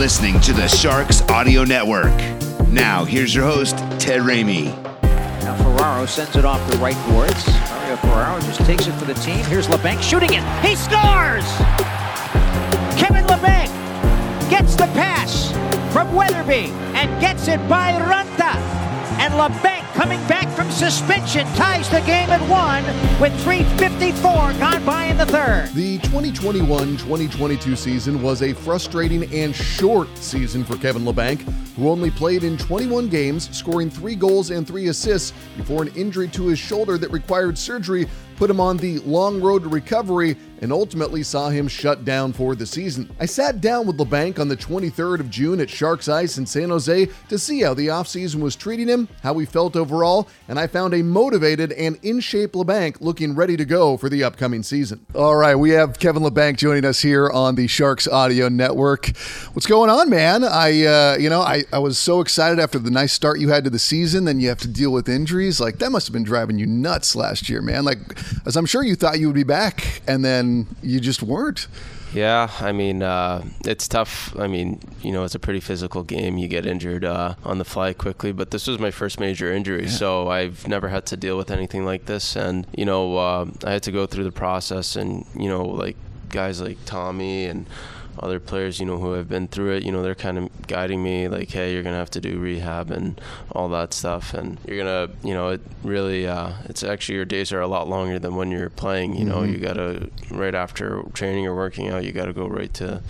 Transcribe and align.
Listening 0.00 0.40
to 0.40 0.54
the 0.54 0.66
Sharks 0.66 1.20
Audio 1.28 1.62
Network. 1.62 2.16
Now, 2.68 3.04
here's 3.04 3.34
your 3.34 3.44
host, 3.44 3.76
Ted 4.00 4.22
Ramey. 4.22 4.74
Now 5.02 5.54
Ferraro 5.56 6.06
sends 6.06 6.34
it 6.36 6.46
off 6.46 6.58
the 6.70 6.78
right 6.78 6.96
boards. 7.10 7.46
Mario 7.68 7.96
Ferraro 7.96 8.40
just 8.40 8.60
takes 8.60 8.86
it 8.86 8.92
for 8.92 9.04
the 9.04 9.12
team. 9.12 9.44
Here's 9.44 9.68
Labanc 9.68 10.00
shooting 10.00 10.30
it. 10.32 10.42
He 10.64 10.74
scores! 10.74 11.44
Kevin 12.98 13.26
Labanc 13.26 13.68
gets 14.48 14.74
the 14.74 14.86
pass 14.96 15.52
from 15.92 16.14
Weatherby 16.14 16.72
and 16.94 17.20
gets 17.20 17.46
it 17.46 17.58
by 17.68 17.92
Raanta. 17.92 18.56
And 19.20 19.34
Labanc 19.34 19.79
coming 20.00 20.26
back 20.28 20.48
from 20.56 20.70
suspension 20.70 21.46
ties 21.48 21.86
the 21.90 22.00
game 22.00 22.30
at 22.30 22.40
one 22.48 22.82
with 23.20 23.34
3.54 23.44 24.58
gone 24.58 24.82
by 24.82 25.04
in 25.04 25.18
the 25.18 25.26
third. 25.26 25.68
The 25.74 25.98
2021 25.98 26.96
2022 26.96 27.76
season 27.76 28.22
was 28.22 28.40
a 28.40 28.54
frustrating 28.54 29.30
and 29.30 29.54
short 29.54 30.08
season 30.16 30.64
for 30.64 30.78
Kevin 30.78 31.02
Labanc, 31.02 31.42
who 31.74 31.90
only 31.90 32.10
played 32.10 32.44
in 32.44 32.56
21 32.56 33.10
games, 33.10 33.54
scoring 33.54 33.90
three 33.90 34.14
goals 34.14 34.50
and 34.50 34.66
three 34.66 34.88
assists 34.88 35.34
before 35.58 35.82
an 35.82 35.88
injury 35.88 36.28
to 36.28 36.46
his 36.46 36.58
shoulder 36.58 36.96
that 36.96 37.10
required 37.10 37.58
surgery 37.58 38.08
put 38.36 38.48
him 38.48 38.58
on 38.58 38.78
the 38.78 39.00
long 39.00 39.38
road 39.38 39.64
to 39.64 39.68
recovery 39.68 40.34
and 40.60 40.72
ultimately 40.72 41.22
saw 41.22 41.48
him 41.48 41.68
shut 41.68 42.04
down 42.04 42.32
for 42.32 42.54
the 42.54 42.66
season. 42.66 43.10
I 43.18 43.26
sat 43.26 43.60
down 43.60 43.86
with 43.86 43.98
Labanc 43.98 44.38
on 44.38 44.48
the 44.48 44.56
23rd 44.56 45.20
of 45.20 45.30
June 45.30 45.60
at 45.60 45.70
Sharks 45.70 46.08
Ice 46.08 46.38
in 46.38 46.46
San 46.46 46.70
Jose 46.70 47.08
to 47.28 47.38
see 47.38 47.60
how 47.60 47.74
the 47.74 47.88
offseason 47.88 48.40
was 48.40 48.56
treating 48.56 48.88
him, 48.88 49.08
how 49.22 49.38
he 49.38 49.46
felt 49.46 49.76
overall, 49.76 50.28
and 50.48 50.58
I 50.58 50.66
found 50.66 50.94
a 50.94 51.02
motivated 51.02 51.72
and 51.72 51.98
in 52.02 52.20
shape 52.20 52.52
Labanc 52.52 53.00
looking 53.00 53.34
ready 53.34 53.56
to 53.56 53.64
go 53.64 53.96
for 53.96 54.08
the 54.08 54.24
upcoming 54.24 54.62
season. 54.62 55.04
All 55.14 55.36
right, 55.36 55.54
we 55.54 55.70
have 55.70 55.98
Kevin 55.98 56.22
Labanc 56.22 56.58
joining 56.58 56.84
us 56.84 57.00
here 57.00 57.30
on 57.30 57.54
the 57.54 57.66
Sharks 57.66 58.06
Audio 58.06 58.48
Network. 58.48 59.16
What's 59.52 59.66
going 59.66 59.90
on, 59.90 60.10
man? 60.10 60.44
I, 60.44 60.84
uh, 60.84 61.16
you 61.18 61.30
know, 61.30 61.40
I, 61.40 61.64
I 61.72 61.78
was 61.78 61.98
so 61.98 62.20
excited 62.20 62.58
after 62.58 62.78
the 62.78 62.90
nice 62.90 63.12
start 63.12 63.38
you 63.40 63.48
had 63.48 63.64
to 63.64 63.70
the 63.70 63.78
season, 63.78 64.24
then 64.24 64.40
you 64.40 64.48
have 64.48 64.58
to 64.58 64.68
deal 64.68 64.92
with 64.92 65.08
injuries. 65.08 65.60
Like, 65.60 65.78
that 65.78 65.90
must 65.90 66.06
have 66.06 66.12
been 66.12 66.24
driving 66.24 66.58
you 66.58 66.66
nuts 66.66 67.16
last 67.16 67.48
year, 67.48 67.62
man. 67.62 67.84
Like, 67.84 67.98
as 68.46 68.56
I'm 68.56 68.66
sure 68.66 68.82
you 68.82 68.94
thought 68.94 69.18
you 69.18 69.26
would 69.26 69.34
be 69.34 69.44
back, 69.44 70.02
and 70.06 70.24
then 70.24 70.49
you 70.82 71.00
just 71.00 71.22
weren't. 71.22 71.66
Yeah, 72.12 72.50
I 72.60 72.72
mean, 72.72 73.02
uh, 73.02 73.44
it's 73.64 73.86
tough. 73.86 74.34
I 74.36 74.48
mean, 74.48 74.80
you 75.00 75.12
know, 75.12 75.24
it's 75.24 75.34
a 75.34 75.38
pretty 75.38 75.60
physical 75.60 76.02
game. 76.02 76.38
You 76.38 76.48
get 76.48 76.66
injured 76.66 77.04
uh, 77.04 77.34
on 77.44 77.58
the 77.58 77.64
fly 77.64 77.92
quickly, 77.92 78.32
but 78.32 78.50
this 78.50 78.66
was 78.66 78.78
my 78.78 78.90
first 78.90 79.20
major 79.20 79.52
injury, 79.52 79.84
yeah. 79.84 79.90
so 79.90 80.28
I've 80.28 80.66
never 80.66 80.88
had 80.88 81.06
to 81.06 81.16
deal 81.16 81.36
with 81.36 81.50
anything 81.50 81.84
like 81.84 82.06
this. 82.06 82.36
And, 82.36 82.66
you 82.76 82.84
know, 82.84 83.16
uh, 83.16 83.46
I 83.64 83.72
had 83.72 83.82
to 83.84 83.92
go 83.92 84.06
through 84.06 84.24
the 84.24 84.32
process, 84.32 84.96
and, 84.96 85.24
you 85.36 85.48
know, 85.48 85.64
like 85.64 85.96
guys 86.30 86.60
like 86.60 86.78
Tommy 86.84 87.46
and 87.46 87.66
other 88.18 88.40
players, 88.40 88.80
you 88.80 88.86
know, 88.86 88.98
who 88.98 89.12
have 89.12 89.28
been 89.28 89.48
through 89.48 89.72
it, 89.72 89.82
you 89.84 89.92
know, 89.92 90.02
they're 90.02 90.14
kind 90.14 90.38
of 90.38 90.66
guiding 90.66 91.02
me 91.02 91.28
like, 91.28 91.50
hey, 91.50 91.72
you're 91.72 91.82
gonna 91.82 91.96
have 91.96 92.10
to 92.10 92.20
do 92.20 92.38
rehab 92.38 92.90
and 92.90 93.20
all 93.52 93.68
that 93.68 93.94
stuff, 93.94 94.34
and 94.34 94.58
you're 94.66 94.76
gonna, 94.76 95.12
you 95.22 95.34
know, 95.34 95.48
it 95.48 95.60
really, 95.82 96.26
uh, 96.26 96.52
it's 96.66 96.82
actually 96.82 97.16
your 97.16 97.24
days 97.24 97.52
are 97.52 97.60
a 97.60 97.68
lot 97.68 97.88
longer 97.88 98.18
than 98.18 98.36
when 98.36 98.50
you're 98.50 98.70
playing. 98.70 99.16
You 99.16 99.24
know, 99.24 99.38
mm-hmm. 99.38 99.52
you 99.52 99.58
gotta 99.58 100.10
right 100.30 100.54
after 100.54 101.02
training 101.14 101.46
or 101.46 101.54
working 101.54 101.88
out, 101.88 102.04
you 102.04 102.12
gotta 102.12 102.32
go 102.32 102.46
right 102.46 102.72
to 102.74 103.02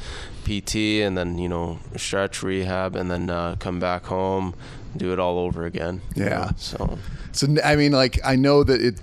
PT 0.45 1.03
and 1.03 1.17
then 1.17 1.39
you 1.39 1.49
know 1.49 1.79
stretch 1.97 2.43
rehab 2.43 2.97
and 2.97 3.11
then 3.11 3.31
uh, 3.31 3.57
come 3.59 3.79
back 3.81 4.05
home, 4.05 4.55
do 4.97 5.13
it 5.13 5.19
all 5.19 5.39
over 5.39 5.65
again. 5.65 6.03
Yeah. 6.15 6.25
You 6.25 6.31
know? 6.31 6.51
So. 6.57 6.99
So 7.33 7.47
I 7.63 7.77
mean, 7.77 7.93
like 7.93 8.19
I 8.25 8.37
know 8.37 8.65
that 8.65 8.81
it 8.81 9.01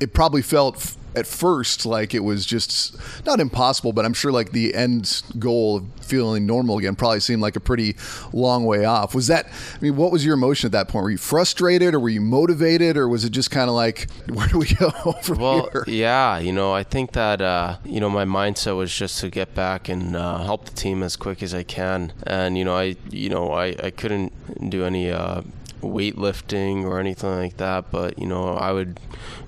it 0.00 0.12
probably 0.12 0.42
felt 0.42 0.96
at 1.14 1.26
first 1.26 1.86
like 1.86 2.14
it 2.14 2.20
was 2.20 2.46
just 2.46 2.96
not 3.26 3.40
impossible, 3.40 3.92
but 3.92 4.04
I'm 4.04 4.14
sure 4.14 4.32
like 4.32 4.52
the 4.52 4.74
end 4.74 5.22
goal 5.38 5.78
of 5.78 6.04
feeling 6.04 6.46
normal 6.46 6.78
again 6.78 6.96
probably 6.96 7.20
seemed 7.20 7.42
like 7.42 7.56
a 7.56 7.60
pretty 7.60 7.96
long 8.32 8.64
way 8.64 8.84
off. 8.84 9.14
Was 9.14 9.28
that? 9.28 9.46
I 9.46 9.78
mean, 9.80 9.96
what 9.96 10.12
was 10.12 10.24
your 10.24 10.34
emotion 10.34 10.68
at 10.68 10.72
that 10.72 10.88
point? 10.88 11.04
Were 11.04 11.10
you 11.10 11.18
frustrated, 11.18 11.94
or 11.94 12.00
were 12.00 12.08
you 12.08 12.20
motivated, 12.20 12.96
or 12.96 13.08
was 13.08 13.24
it 13.24 13.30
just 13.30 13.50
kind 13.50 13.68
of 13.68 13.76
like, 13.76 14.10
where 14.28 14.48
do 14.48 14.58
we 14.58 14.66
go 14.74 14.90
from 15.22 15.38
well, 15.38 15.68
here? 15.72 15.84
yeah, 15.86 16.38
you 16.38 16.52
know, 16.52 16.72
I 16.72 16.82
think 16.82 17.12
that 17.12 17.40
uh, 17.40 17.76
you 17.84 18.00
know 18.00 18.10
my 18.10 18.24
mindset 18.24 18.76
was 18.76 18.94
just 18.94 19.20
to 19.20 19.30
get 19.30 19.54
back 19.54 19.88
and 19.88 20.16
uh, 20.16 20.38
help 20.38 20.64
the 20.64 20.74
team 20.74 21.02
as 21.02 21.16
quick 21.16 21.42
as 21.42 21.54
I 21.54 21.62
can, 21.62 22.12
and 22.26 22.58
you 22.58 22.64
know, 22.64 22.76
I 22.76 22.96
you 23.10 23.28
know 23.28 23.52
I 23.52 23.74
I 23.82 23.90
couldn't 23.90 24.70
do 24.70 24.84
any. 24.84 25.10
Uh, 25.10 25.42
weightlifting 25.80 26.84
or 26.84 26.98
anything 26.98 27.30
like 27.30 27.56
that, 27.58 27.90
but 27.90 28.18
you 28.18 28.26
know, 28.26 28.54
I 28.54 28.72
would 28.72 29.00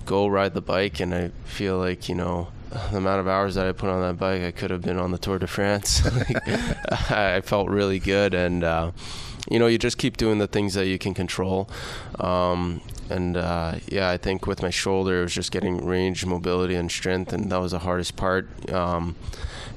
go 0.05 0.27
ride 0.27 0.53
the 0.53 0.61
bike, 0.61 0.99
and 0.99 1.13
I 1.13 1.31
feel 1.45 1.77
like 1.77 2.09
you 2.09 2.15
know 2.15 2.49
the 2.91 2.97
amount 2.97 3.19
of 3.19 3.27
hours 3.27 3.55
that 3.55 3.67
I 3.67 3.71
put 3.71 3.89
on 3.89 4.01
that 4.01 4.19
bike, 4.19 4.41
I 4.41 4.51
could 4.51 4.71
have 4.71 4.81
been 4.81 4.97
on 4.97 5.11
the 5.11 5.17
Tour 5.17 5.39
de 5.39 5.47
France. 5.47 6.03
like, 6.29 6.47
I 7.11 7.41
felt 7.41 7.69
really 7.69 7.99
good, 7.99 8.33
and 8.33 8.63
uh, 8.63 8.91
you 9.49 9.59
know, 9.59 9.67
you 9.67 9.77
just 9.77 9.97
keep 9.97 10.17
doing 10.17 10.39
the 10.39 10.47
things 10.47 10.73
that 10.73 10.87
you 10.87 10.97
can 10.97 11.13
control. 11.13 11.69
Um, 12.19 12.81
and 13.09 13.37
uh, 13.37 13.75
yeah, 13.87 14.09
I 14.09 14.17
think 14.17 14.47
with 14.47 14.61
my 14.61 14.69
shoulder, 14.69 15.19
it 15.19 15.23
was 15.23 15.33
just 15.33 15.51
getting 15.51 15.85
range, 15.85 16.25
mobility, 16.25 16.75
and 16.75 16.89
strength, 16.91 17.33
and 17.33 17.51
that 17.51 17.57
was 17.57 17.71
the 17.71 17.79
hardest 17.79 18.15
part. 18.15 18.47
Um, 18.71 19.15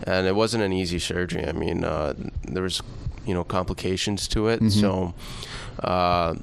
and 0.05 0.27
it 0.27 0.37
wasn't 0.37 0.63
an 0.63 0.73
easy 0.73 0.99
surgery. 0.99 1.47
I 1.47 1.53
mean, 1.53 1.85
uh, 1.85 2.15
there 2.45 2.63
was 2.63 2.83
you 3.27 3.35
know 3.35 3.45
complications 3.45 4.29
to 4.29 4.49
it, 4.49 4.61
mm-hmm. 4.61 4.69
so 4.69 5.15
uh, 5.81 6.35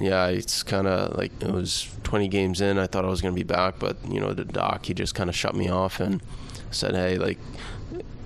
yeah, 0.00 0.28
it's 0.28 0.62
kind 0.62 0.86
of 0.86 1.16
like 1.16 1.32
it 1.42 1.50
was 1.50 1.88
20 2.04 2.28
games 2.28 2.60
in. 2.60 2.78
I 2.78 2.86
thought 2.86 3.04
I 3.04 3.08
was 3.08 3.20
going 3.20 3.34
to 3.34 3.38
be 3.38 3.44
back, 3.44 3.78
but 3.78 3.96
you 4.08 4.20
know, 4.20 4.32
the 4.32 4.44
doc 4.44 4.86
he 4.86 4.94
just 4.94 5.14
kind 5.14 5.28
of 5.28 5.36
shut 5.36 5.54
me 5.54 5.68
off 5.68 6.00
and 6.00 6.22
said, 6.70 6.94
"Hey, 6.94 7.18
like 7.18 7.38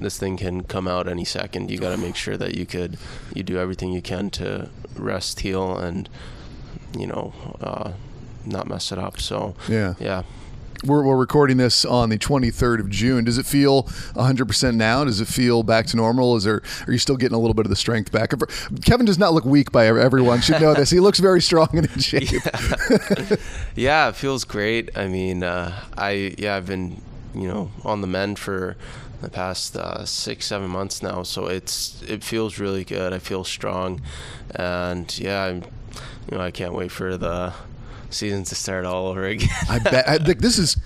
this 0.01 0.19
thing 0.19 0.37
can 0.37 0.63
come 0.63 0.87
out 0.87 1.09
any 1.09 1.25
second. 1.25 1.71
You 1.71 1.79
got 1.79 1.91
to 1.91 1.97
make 1.97 2.17
sure 2.17 2.37
that 2.37 2.55
you 2.55 2.67
could 2.67 2.99
you 3.35 3.43
do 3.43 3.59
everything 3.59 3.93
you 3.93 4.03
can 4.03 4.31
to 4.31 4.69
rest, 4.97 5.41
heal, 5.41 5.77
and 5.77 6.09
you 6.97 7.07
know, 7.07 7.33
uh, 7.61 7.93
not 8.45 8.69
mess 8.69 8.93
it 8.93 8.99
up." 8.99 9.21
So 9.21 9.55
yeah, 9.69 9.95
yeah 9.99 10.23
we're, 10.85 11.05
we're 11.05 11.17
recording 11.17 11.57
this 11.57 11.85
on 11.85 12.09
the 12.09 12.19
23rd 12.19 12.81
of 12.81 12.91
June. 12.91 13.25
Does 13.25 13.39
it 13.39 13.47
feel 13.47 13.85
100% 13.85 14.75
now? 14.75 15.05
Does 15.05 15.21
it 15.21 15.29
feel 15.29 15.63
back 15.63 15.87
to 15.87 15.97
normal? 15.97 16.37
Is 16.37 16.45
there 16.45 16.63
are 16.87 16.93
you 16.93 16.99
still 16.99 17.17
getting 17.17 17.37
a 17.37 17.41
little 17.41 17.55
bit 17.55 17.67
of 17.67 17.71
the 17.71 17.77
strength 17.77 18.11
back? 18.11 18.33
Kevin 18.85 19.07
does 19.07 19.19
not 19.19 19.33
look 19.33 19.45
weak 19.45 19.73
by 19.73 19.87
everyone 19.87 20.41
should 20.41 20.61
know 20.61 20.75
this. 20.75 20.91
He 20.91 21.01
looks 21.01 21.19
very 21.19 21.41
strong 21.41 21.69
and 21.73 21.87
in 21.91 21.99
shape. 22.01 22.31
Yeah, 22.33 23.37
yeah 23.77 24.09
it 24.09 24.17
feels 24.17 24.45
great. 24.45 24.97
I 24.97 25.09
mean, 25.09 25.43
uh, 25.43 25.81
I 25.97 26.35
yeah, 26.39 26.57
I've 26.57 26.67
been 26.67 27.01
you 27.35 27.49
know 27.49 27.71
on 27.85 28.01
the 28.01 28.07
mend 28.07 28.39
for 28.39 28.77
the 29.21 29.31
past 29.31 29.77
uh, 29.77 30.05
six 30.05 30.47
seven 30.47 30.69
months 30.69 31.03
now, 31.03 31.23
so 31.23 31.47
it's 31.47 32.03
it 32.03 32.25
feels 32.25 32.59
really 32.59 32.85
good. 32.85 33.13
I 33.13 33.19
feel 33.19 33.45
strong, 33.45 34.01
and 34.55 35.17
yeah, 35.19 35.45
I'm, 35.45 35.63
you 36.31 36.39
know 36.39 36.41
I 36.41 36.51
can't 36.51 36.75
wait 36.75 36.91
for 36.91 37.17
the 37.17 37.53
season 38.13 38.45
to 38.45 38.55
start 38.55 38.85
all 38.85 39.07
over 39.09 39.25
again. 39.27 39.49
I 39.69 39.79
bet 39.79 40.09
I 40.09 40.19
think 40.19 40.41
this 40.41 40.59
is 40.59 40.77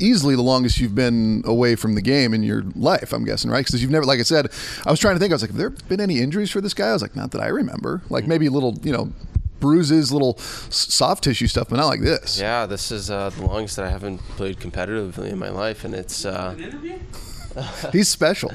easily 0.00 0.36
the 0.36 0.42
longest 0.42 0.78
you've 0.78 0.94
been 0.94 1.42
away 1.46 1.76
from 1.76 1.94
the 1.94 2.02
game 2.02 2.34
in 2.34 2.42
your 2.42 2.62
life. 2.74 3.12
I'm 3.12 3.24
guessing, 3.24 3.50
right? 3.50 3.64
Because 3.64 3.82
you've 3.82 3.90
never, 3.90 4.04
like 4.04 4.20
I 4.20 4.24
said, 4.24 4.50
I 4.84 4.90
was 4.90 5.00
trying 5.00 5.14
to 5.14 5.20
think. 5.20 5.32
I 5.32 5.34
was 5.34 5.42
like, 5.42 5.50
have 5.50 5.58
there 5.58 5.70
been 5.70 6.00
any 6.00 6.18
injuries 6.18 6.50
for 6.50 6.60
this 6.60 6.74
guy? 6.74 6.88
I 6.88 6.92
was 6.92 7.02
like, 7.02 7.16
not 7.16 7.30
that 7.32 7.40
I 7.40 7.48
remember. 7.48 8.02
Like 8.10 8.26
maybe 8.26 8.48
little, 8.48 8.78
you 8.82 8.92
know, 8.92 9.12
bruises, 9.60 10.12
little 10.12 10.36
soft 10.38 11.24
tissue 11.24 11.46
stuff, 11.46 11.68
but 11.68 11.76
not 11.76 11.86
like 11.86 12.00
this. 12.00 12.38
Yeah, 12.38 12.66
this 12.66 12.90
is 12.90 13.10
uh, 13.10 13.30
the 13.30 13.46
longest 13.46 13.76
that 13.76 13.86
I 13.86 13.90
haven't 13.90 14.18
played 14.36 14.58
competitively 14.58 15.30
in 15.30 15.38
my 15.38 15.48
life, 15.50 15.84
and 15.84 15.94
it's. 15.94 16.24
Uh, 16.24 16.54
He's 17.92 18.08
special. 18.08 18.50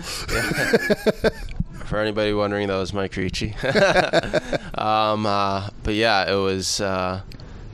For 1.85 1.97
anybody 1.97 2.33
wondering, 2.33 2.67
that 2.67 2.75
was 2.75 2.93
Mike 2.93 3.15
Ricci. 3.15 3.55
um, 4.75 5.25
uh, 5.25 5.69
but 5.83 5.95
yeah, 5.95 6.31
it 6.31 6.35
was 6.35 6.81
uh, 6.81 7.21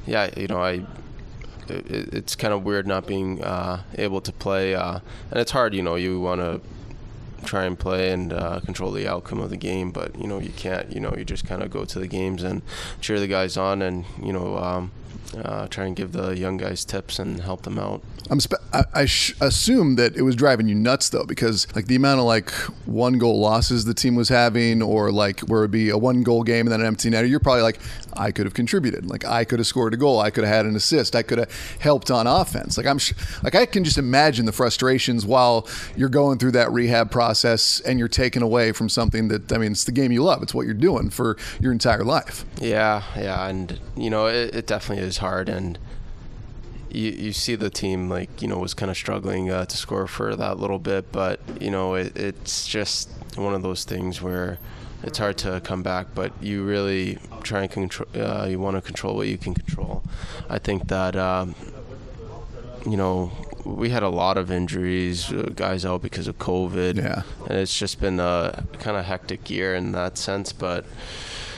yeah, 0.07 0.29
you 0.37 0.47
know, 0.47 0.61
I 0.61 0.85
it, 1.67 2.13
it's 2.13 2.35
kind 2.35 2.53
of 2.53 2.63
weird 2.63 2.87
not 2.87 3.07
being 3.07 3.43
uh, 3.43 3.81
able 3.97 4.21
to 4.21 4.31
play, 4.31 4.75
uh, 4.75 4.99
and 5.31 5.39
it's 5.39 5.51
hard. 5.51 5.73
You 5.73 5.81
know, 5.81 5.95
you 5.95 6.19
want 6.19 6.41
to 6.41 6.61
try 7.45 7.65
and 7.65 7.77
play 7.77 8.11
and 8.11 8.33
uh, 8.33 8.59
control 8.61 8.91
the 8.91 9.07
outcome 9.07 9.39
of 9.39 9.49
the 9.49 9.57
game, 9.57 9.91
but 9.91 10.17
you 10.19 10.27
know 10.27 10.39
you 10.39 10.51
can't. 10.51 10.91
You 10.91 10.99
know, 10.99 11.13
you 11.17 11.25
just 11.25 11.45
kind 11.45 11.61
of 11.61 11.71
go 11.71 11.85
to 11.85 11.99
the 11.99 12.07
games 12.07 12.43
and 12.43 12.61
cheer 13.01 13.19
the 13.19 13.27
guys 13.27 13.57
on, 13.57 13.81
and 13.81 14.05
you 14.21 14.33
know. 14.33 14.57
Um, 14.57 14.91
uh, 15.43 15.67
try 15.67 15.85
and 15.85 15.95
give 15.95 16.11
the 16.11 16.37
young 16.37 16.57
guys 16.57 16.85
tips 16.85 17.19
and 17.19 17.41
help 17.41 17.63
them 17.63 17.77
out. 17.79 18.01
I'm 18.29 18.39
spe- 18.39 18.53
I, 18.73 18.83
I 18.93 19.05
sh- 19.05 19.35
assume 19.41 19.95
that 19.95 20.15
it 20.15 20.23
was 20.23 20.35
driving 20.35 20.67
you 20.67 20.75
nuts 20.75 21.09
though, 21.09 21.25
because 21.25 21.67
like 21.75 21.87
the 21.87 21.95
amount 21.95 22.19
of 22.19 22.25
like 22.25 22.49
one 22.85 23.17
goal 23.17 23.39
losses 23.39 23.85
the 23.85 23.93
team 23.93 24.15
was 24.15 24.29
having, 24.29 24.81
or 24.81 25.11
like 25.11 25.41
where 25.41 25.61
it'd 25.61 25.71
be 25.71 25.89
a 25.89 25.97
one 25.97 26.23
goal 26.23 26.43
game 26.43 26.65
and 26.65 26.71
then 26.71 26.81
an 26.81 26.87
empty 26.87 27.09
netter, 27.09 27.29
you're 27.29 27.39
probably 27.39 27.61
like, 27.63 27.79
I 28.17 28.31
could 28.31 28.45
have 28.45 28.53
contributed. 28.53 29.05
Like 29.05 29.25
I 29.25 29.43
could 29.45 29.59
have 29.59 29.67
scored 29.67 29.93
a 29.93 29.97
goal. 29.97 30.19
I 30.19 30.29
could 30.29 30.43
have 30.43 30.53
had 30.53 30.65
an 30.65 30.75
assist. 30.75 31.15
I 31.15 31.21
could 31.21 31.37
have 31.37 31.77
helped 31.79 32.09
on 32.09 32.27
offense. 32.27 32.77
Like 32.77 32.87
I'm 32.87 32.97
sh- 32.97 33.13
like 33.43 33.55
I 33.55 33.65
can 33.65 33.83
just 33.83 33.97
imagine 33.97 34.45
the 34.45 34.51
frustrations 34.51 35.25
while 35.25 35.67
you're 35.95 36.09
going 36.09 36.37
through 36.37 36.51
that 36.51 36.71
rehab 36.71 37.11
process 37.11 37.79
and 37.81 37.99
you're 37.99 38.07
taken 38.07 38.41
away 38.41 38.71
from 38.71 38.89
something 38.89 39.27
that 39.27 39.51
I 39.51 39.57
mean 39.57 39.73
it's 39.73 39.83
the 39.83 39.91
game 39.91 40.11
you 40.11 40.23
love. 40.23 40.41
It's 40.43 40.53
what 40.53 40.65
you're 40.65 40.73
doing 40.73 41.09
for 41.09 41.37
your 41.59 41.71
entire 41.71 42.03
life. 42.03 42.45
Yeah, 42.59 43.03
yeah, 43.17 43.47
and 43.47 43.79
you 43.97 44.09
know 44.09 44.27
it, 44.27 44.55
it 44.55 44.67
definitely 44.67 45.03
is 45.03 45.17
hard, 45.17 45.24
and 45.49 45.77
you 46.91 47.09
you 47.11 47.33
see 47.33 47.55
the 47.55 47.69
team 47.69 48.09
like 48.09 48.41
you 48.41 48.47
know 48.47 48.57
was 48.59 48.73
kind 48.73 48.89
of 48.89 48.95
struggling 48.97 49.49
uh, 49.51 49.65
to 49.65 49.77
score 49.77 50.07
for 50.07 50.35
that 50.35 50.57
little 50.59 50.79
bit, 50.79 51.11
but 51.11 51.39
you 51.59 51.69
know 51.71 51.95
it, 51.95 52.15
it's 52.17 52.67
just 52.67 53.09
one 53.35 53.53
of 53.53 53.61
those 53.63 53.83
things 53.83 54.21
where 54.21 54.57
it's 55.03 55.17
hard 55.17 55.37
to 55.37 55.59
come 55.61 55.83
back, 55.83 56.07
but 56.15 56.31
you 56.41 56.63
really 56.63 57.17
try 57.43 57.61
and 57.63 57.71
control. 57.71 58.07
Uh, 58.15 58.45
you 58.49 58.59
want 58.59 58.75
to 58.77 58.81
control 58.81 59.15
what 59.15 59.27
you 59.27 59.37
can 59.37 59.53
control. 59.53 60.03
I 60.49 60.57
think 60.59 60.87
that 60.87 61.15
um, 61.15 61.53
you 62.85 62.97
know 62.97 63.31
we 63.65 63.89
had 63.89 64.03
a 64.03 64.09
lot 64.09 64.37
of 64.37 64.51
injuries, 64.51 65.31
uh, 65.33 65.49
guys 65.55 65.85
out 65.85 66.01
because 66.01 66.27
of 66.27 66.37
COVID, 66.37 66.95
Yeah. 66.97 67.23
and 67.49 67.57
it's 67.57 67.77
just 67.77 67.99
been 67.99 68.19
a 68.19 68.63
kind 68.79 68.95
of 68.95 69.05
hectic 69.05 69.49
year 69.49 69.75
in 69.75 69.91
that 69.93 70.17
sense, 70.17 70.53
but 70.53 70.85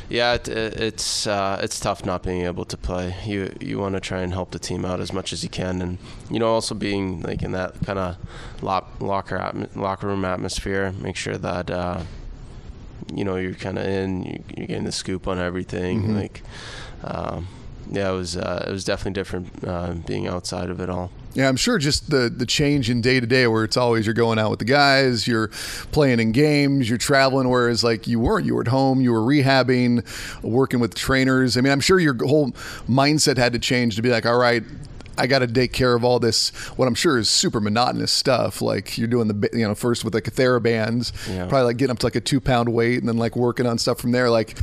yeah, 0.10 0.34
it, 0.36 0.48
it, 0.48 0.80
it's 0.80 1.28
uh, 1.28 1.60
it's 1.62 1.80
tough 1.80 2.06
not 2.06 2.24
being 2.24 2.44
able 2.44 2.66
to 2.66 2.78
play. 2.78 3.16
You 3.26 3.54
you 3.60 3.80
want 3.80 3.96
to 3.96 4.00
try 4.00 4.22
and 4.22 4.34
help 4.34 4.52
the 4.52 4.60
team 4.60 4.86
out 4.86 5.00
as 5.00 5.12
much 5.12 5.34
as 5.34 5.44
you 5.44 5.50
can, 5.50 5.82
and 5.82 5.98
you 6.30 6.40
know 6.40 6.48
also 6.48 6.74
being 6.76 7.22
like 7.22 7.42
in 7.42 7.52
that 7.52 7.76
kind 7.86 8.00
of 8.00 8.18
lock, 8.62 9.02
locker 9.02 9.38
atmo- 9.38 9.76
locker 9.76 10.08
room 10.08 10.24
atmosphere. 10.24 10.94
Make 10.94 11.18
sure 11.18 11.38
that 11.38 11.70
uh, 11.70 12.04
you 13.14 13.26
know 13.26 13.36
you're 13.36 13.54
kind 13.54 13.78
of 13.78 13.86
in. 13.86 14.24
You, 14.24 14.44
you're 14.56 14.68
getting 14.68 14.86
the 14.86 14.92
scoop 14.92 15.28
on 15.28 15.40
everything. 15.40 16.16
Like, 16.16 16.42
um, 17.04 17.48
yeah, 17.92 18.10
it 18.10 18.16
was 18.16 18.38
uh, 18.38 18.66
it 18.68 18.72
was 18.72 18.86
definitely 18.86 19.14
different 19.14 19.50
uh, 19.68 19.94
being 20.06 20.28
outside 20.28 20.70
of 20.70 20.80
it 20.80 20.90
all. 20.90 21.12
Yeah, 21.38 21.48
I'm 21.48 21.56
sure 21.56 21.78
just 21.78 22.10
the 22.10 22.34
the 22.36 22.48
change 22.48 22.90
in 22.90 23.00
day 23.00 23.20
to 23.20 23.28
day 23.28 23.46
where 23.46 23.64
it's 23.64 23.78
always 23.78 24.08
you're 24.08 24.16
going 24.16 24.40
out 24.40 24.50
with 24.50 24.58
the 24.58 24.66
guys, 24.66 25.28
you're 25.28 25.50
playing 25.92 26.20
in 26.20 26.32
games, 26.32 26.90
you're 26.90 26.98
traveling, 26.98 27.48
whereas 27.48 27.84
like 27.84 28.08
you 28.08 28.20
weren't. 28.20 28.48
You 28.48 28.56
were 28.56 28.62
at 28.62 28.68
home, 28.70 29.02
you 29.02 29.14
were 29.14 29.22
rehabbing, 29.22 30.04
working 30.42 30.80
with 30.80 30.96
trainers. 30.96 31.56
I 31.56 31.62
mean, 31.62 31.72
I'm 31.72 31.80
sure 31.80 32.00
your 32.00 32.16
whole 32.26 32.54
mindset 32.90 33.38
had 33.38 33.54
to 33.54 33.60
change 33.60 33.98
to 33.98 34.02
be 34.02 34.10
like, 34.10 34.26
all 34.26 34.40
right. 34.40 34.64
I 35.18 35.28
got 35.28 35.40
to 35.40 35.48
take 35.48 35.74
care 35.74 35.94
of 35.96 36.04
all 36.04 36.20
this. 36.20 36.50
What 36.78 36.88
I'm 36.88 36.96
sure 36.96 37.18
is 37.18 37.30
super 37.30 37.60
monotonous 37.60 38.12
stuff. 38.12 38.62
Like 38.62 38.98
you're 38.98 39.08
doing 39.08 39.28
the, 39.28 39.50
you 39.54 39.68
know, 39.68 39.76
first 39.76 40.06
with 40.06 40.14
like 40.14 40.28
a 40.28 40.32
TheraBands, 40.32 41.12
Yeah. 41.28 41.48
probably 41.48 41.66
like 41.66 41.78
getting 41.78 41.92
up 41.92 42.00
to 42.00 42.06
like 42.06 42.16
a 42.16 42.22
two 42.22 42.40
pound 42.40 42.70
weight, 42.74 43.00
and 43.00 43.08
then 43.08 43.18
like 43.18 43.36
working 43.36 43.66
on 43.66 43.78
stuff 43.78 44.00
from 44.00 44.12
there. 44.12 44.30
Like, 44.30 44.58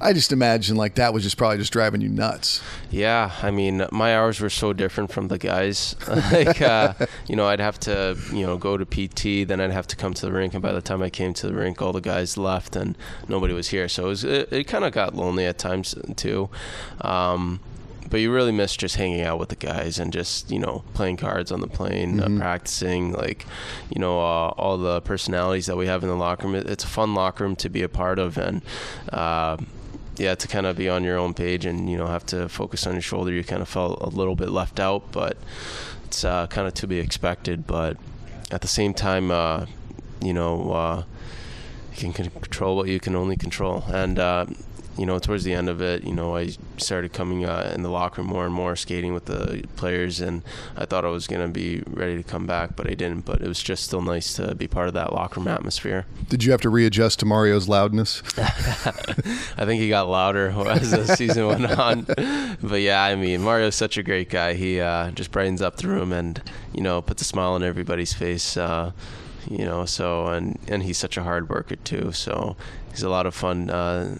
I 0.00 0.12
just 0.12 0.32
imagine 0.32 0.76
like 0.76 0.94
that 0.94 1.12
was 1.12 1.22
just 1.24 1.36
probably 1.36 1.58
just 1.58 1.72
driving 1.72 2.00
you 2.00 2.08
nuts. 2.08 2.60
Yeah, 2.90 3.32
I 3.42 3.50
mean, 3.50 3.84
my 3.90 4.16
hours 4.16 4.40
were 4.40 4.50
so 4.50 4.72
different 4.72 5.10
from 5.12 5.28
the 5.28 5.38
guys. 5.38 5.96
like, 6.32 6.62
uh, 6.62 6.94
you 7.28 7.36
know, 7.36 7.46
I'd 7.46 7.60
have 7.60 7.78
to, 7.80 8.16
you 8.32 8.46
know, 8.46 8.56
go 8.56 8.76
to 8.76 8.84
PT, 8.86 9.46
then 9.48 9.60
I'd 9.60 9.72
have 9.72 9.86
to 9.88 9.96
come 9.96 10.14
to 10.14 10.26
the 10.26 10.32
rink, 10.32 10.54
and 10.54 10.62
by 10.62 10.72
the 10.72 10.80
time 10.80 11.02
I 11.02 11.10
came 11.10 11.34
to 11.34 11.46
the 11.48 11.54
rink, 11.54 11.82
all 11.82 11.92
the 11.92 12.00
guys 12.00 12.36
left 12.38 12.76
and 12.76 12.96
nobody 13.28 13.52
was 13.52 13.68
here. 13.68 13.88
So 13.88 14.04
it 14.06 14.08
was, 14.08 14.24
it, 14.24 14.52
it 14.52 14.64
kind 14.64 14.84
of 14.84 14.92
got 14.92 15.14
lonely 15.16 15.44
at 15.46 15.58
times 15.58 15.94
too. 16.16 16.48
Um, 17.00 17.60
but 18.08 18.20
you 18.20 18.32
really 18.32 18.52
miss 18.52 18.76
just 18.76 18.96
hanging 18.96 19.22
out 19.22 19.38
with 19.38 19.48
the 19.48 19.56
guys 19.56 19.98
and 19.98 20.12
just 20.12 20.50
you 20.50 20.58
know 20.58 20.82
playing 20.94 21.16
cards 21.16 21.52
on 21.52 21.60
the 21.60 21.66
plane, 21.66 22.20
uh, 22.20 22.28
practicing 22.38 23.12
like 23.12 23.46
you 23.90 24.00
know 24.00 24.18
uh, 24.18 24.48
all 24.56 24.78
the 24.78 25.00
personalities 25.02 25.66
that 25.66 25.76
we 25.76 25.86
have 25.86 26.02
in 26.02 26.08
the 26.08 26.16
locker 26.16 26.46
room. 26.46 26.54
It's 26.54 26.84
a 26.84 26.88
fun 26.88 27.14
locker 27.14 27.44
room 27.44 27.56
to 27.56 27.68
be 27.68 27.82
a 27.82 27.88
part 27.88 28.18
of, 28.18 28.38
and 28.38 28.62
uh, 29.12 29.56
yeah, 30.16 30.34
to 30.34 30.48
kind 30.48 30.66
of 30.66 30.76
be 30.76 30.88
on 30.88 31.04
your 31.04 31.18
own 31.18 31.34
page 31.34 31.64
and 31.64 31.90
you 31.90 31.96
know 31.96 32.06
have 32.06 32.26
to 32.26 32.48
focus 32.48 32.86
on 32.86 32.94
your 32.94 33.02
shoulder. 33.02 33.32
You 33.32 33.44
kind 33.44 33.62
of 33.62 33.68
felt 33.68 34.00
a 34.00 34.08
little 34.08 34.36
bit 34.36 34.50
left 34.50 34.80
out, 34.80 35.12
but 35.12 35.36
it's 36.04 36.24
uh, 36.24 36.46
kind 36.48 36.66
of 36.66 36.74
to 36.74 36.86
be 36.86 36.98
expected. 36.98 37.66
But 37.66 37.96
at 38.50 38.60
the 38.62 38.68
same 38.68 38.94
time, 38.94 39.30
uh, 39.30 39.66
you 40.20 40.32
know, 40.32 40.72
uh, 40.72 41.04
you 41.94 42.12
can 42.12 42.30
control 42.30 42.76
what 42.76 42.88
you 42.88 43.00
can 43.00 43.14
only 43.14 43.36
control, 43.36 43.84
and 43.88 44.18
uh, 44.18 44.46
you 44.98 45.06
know, 45.06 45.20
towards 45.20 45.44
the 45.44 45.54
end 45.54 45.68
of 45.68 45.80
it, 45.80 46.02
you 46.02 46.12
know, 46.12 46.36
I 46.36 46.50
started 46.76 47.12
coming 47.12 47.44
uh, 47.44 47.72
in 47.74 47.82
the 47.82 47.88
locker 47.88 48.20
room 48.20 48.30
more 48.30 48.44
and 48.44 48.52
more, 48.52 48.74
skating 48.74 49.14
with 49.14 49.26
the 49.26 49.64
players, 49.76 50.20
and 50.20 50.42
I 50.76 50.86
thought 50.86 51.04
I 51.04 51.08
was 51.08 51.28
gonna 51.28 51.48
be 51.48 51.84
ready 51.86 52.16
to 52.16 52.24
come 52.24 52.46
back, 52.46 52.74
but 52.74 52.90
I 52.90 52.94
didn't. 52.94 53.24
But 53.24 53.40
it 53.40 53.46
was 53.46 53.62
just 53.62 53.84
still 53.84 54.02
nice 54.02 54.34
to 54.34 54.56
be 54.56 54.66
part 54.66 54.88
of 54.88 54.94
that 54.94 55.12
locker 55.12 55.38
room 55.38 55.46
atmosphere. 55.48 56.04
Did 56.28 56.42
you 56.42 56.50
have 56.50 56.60
to 56.62 56.68
readjust 56.68 57.20
to 57.20 57.26
Mario's 57.26 57.68
loudness? 57.68 58.22
I 58.36 59.64
think 59.64 59.80
he 59.80 59.88
got 59.88 60.08
louder 60.08 60.48
as 60.68 60.90
the 60.90 61.06
season 61.16 61.46
went 61.46 61.70
on. 61.78 62.06
But 62.60 62.80
yeah, 62.80 63.02
I 63.04 63.14
mean, 63.14 63.42
Mario's 63.42 63.76
such 63.76 63.98
a 63.98 64.02
great 64.02 64.30
guy. 64.30 64.54
He 64.54 64.80
uh, 64.80 65.12
just 65.12 65.30
brightens 65.30 65.62
up 65.62 65.76
the 65.76 65.86
room 65.86 66.12
and 66.12 66.42
you 66.74 66.82
know 66.82 67.00
puts 67.02 67.22
a 67.22 67.24
smile 67.24 67.52
on 67.52 67.62
everybody's 67.62 68.12
face. 68.12 68.56
Uh, 68.56 68.90
you 69.48 69.64
know, 69.64 69.84
so 69.84 70.26
and 70.26 70.58
and 70.66 70.82
he's 70.82 70.98
such 70.98 71.16
a 71.16 71.22
hard 71.22 71.48
worker 71.48 71.76
too. 71.76 72.10
So 72.10 72.56
he's 72.90 73.04
a 73.04 73.08
lot 73.08 73.26
of 73.26 73.34
fun. 73.34 73.70
Uh, 73.70 74.18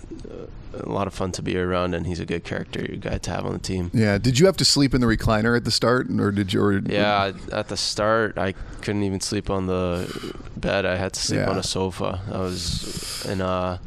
a 0.74 0.88
lot 0.88 1.06
of 1.06 1.14
fun 1.14 1.32
to 1.32 1.42
be 1.42 1.56
around, 1.58 1.94
and 1.94 2.06
he's 2.06 2.20
a 2.20 2.26
good 2.26 2.44
character 2.44 2.82
guy 2.82 3.18
to 3.18 3.30
have 3.30 3.46
on 3.46 3.52
the 3.52 3.58
team. 3.58 3.90
Yeah. 3.94 4.18
Did 4.18 4.38
you 4.38 4.46
have 4.46 4.56
to 4.58 4.64
sleep 4.64 4.94
in 4.94 5.00
the 5.00 5.06
recliner 5.06 5.56
at 5.56 5.64
the 5.64 5.70
start, 5.70 6.08
or 6.18 6.30
did 6.30 6.52
you? 6.52 6.62
Or, 6.62 6.78
Yeah, 6.78 7.32
at 7.52 7.68
the 7.68 7.76
start, 7.76 8.36
I 8.38 8.52
couldn't 8.82 9.02
even 9.02 9.20
sleep 9.20 9.50
on 9.50 9.66
the 9.66 10.34
bed. 10.56 10.84
I 10.86 10.96
had 10.96 11.12
to 11.14 11.20
sleep 11.20 11.40
Yeah. 11.40 11.50
on 11.50 11.58
a 11.58 11.62
sofa. 11.62 12.20
I 12.32 12.38
was 12.38 13.24
in 13.26 13.40
a 13.40 13.80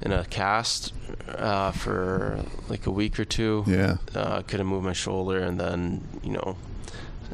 in 0.00 0.12
a 0.12 0.24
cast 0.26 0.92
uh, 1.36 1.72
for 1.72 2.38
like 2.68 2.86
a 2.86 2.90
week 2.90 3.18
or 3.18 3.24
two. 3.24 3.64
Yeah. 3.66 3.96
uh, 4.14 4.42
couldn't 4.42 4.66
move 4.66 4.84
my 4.84 4.92
shoulder, 4.92 5.38
and 5.38 5.58
then 5.60 6.02
you 6.22 6.32
know 6.32 6.56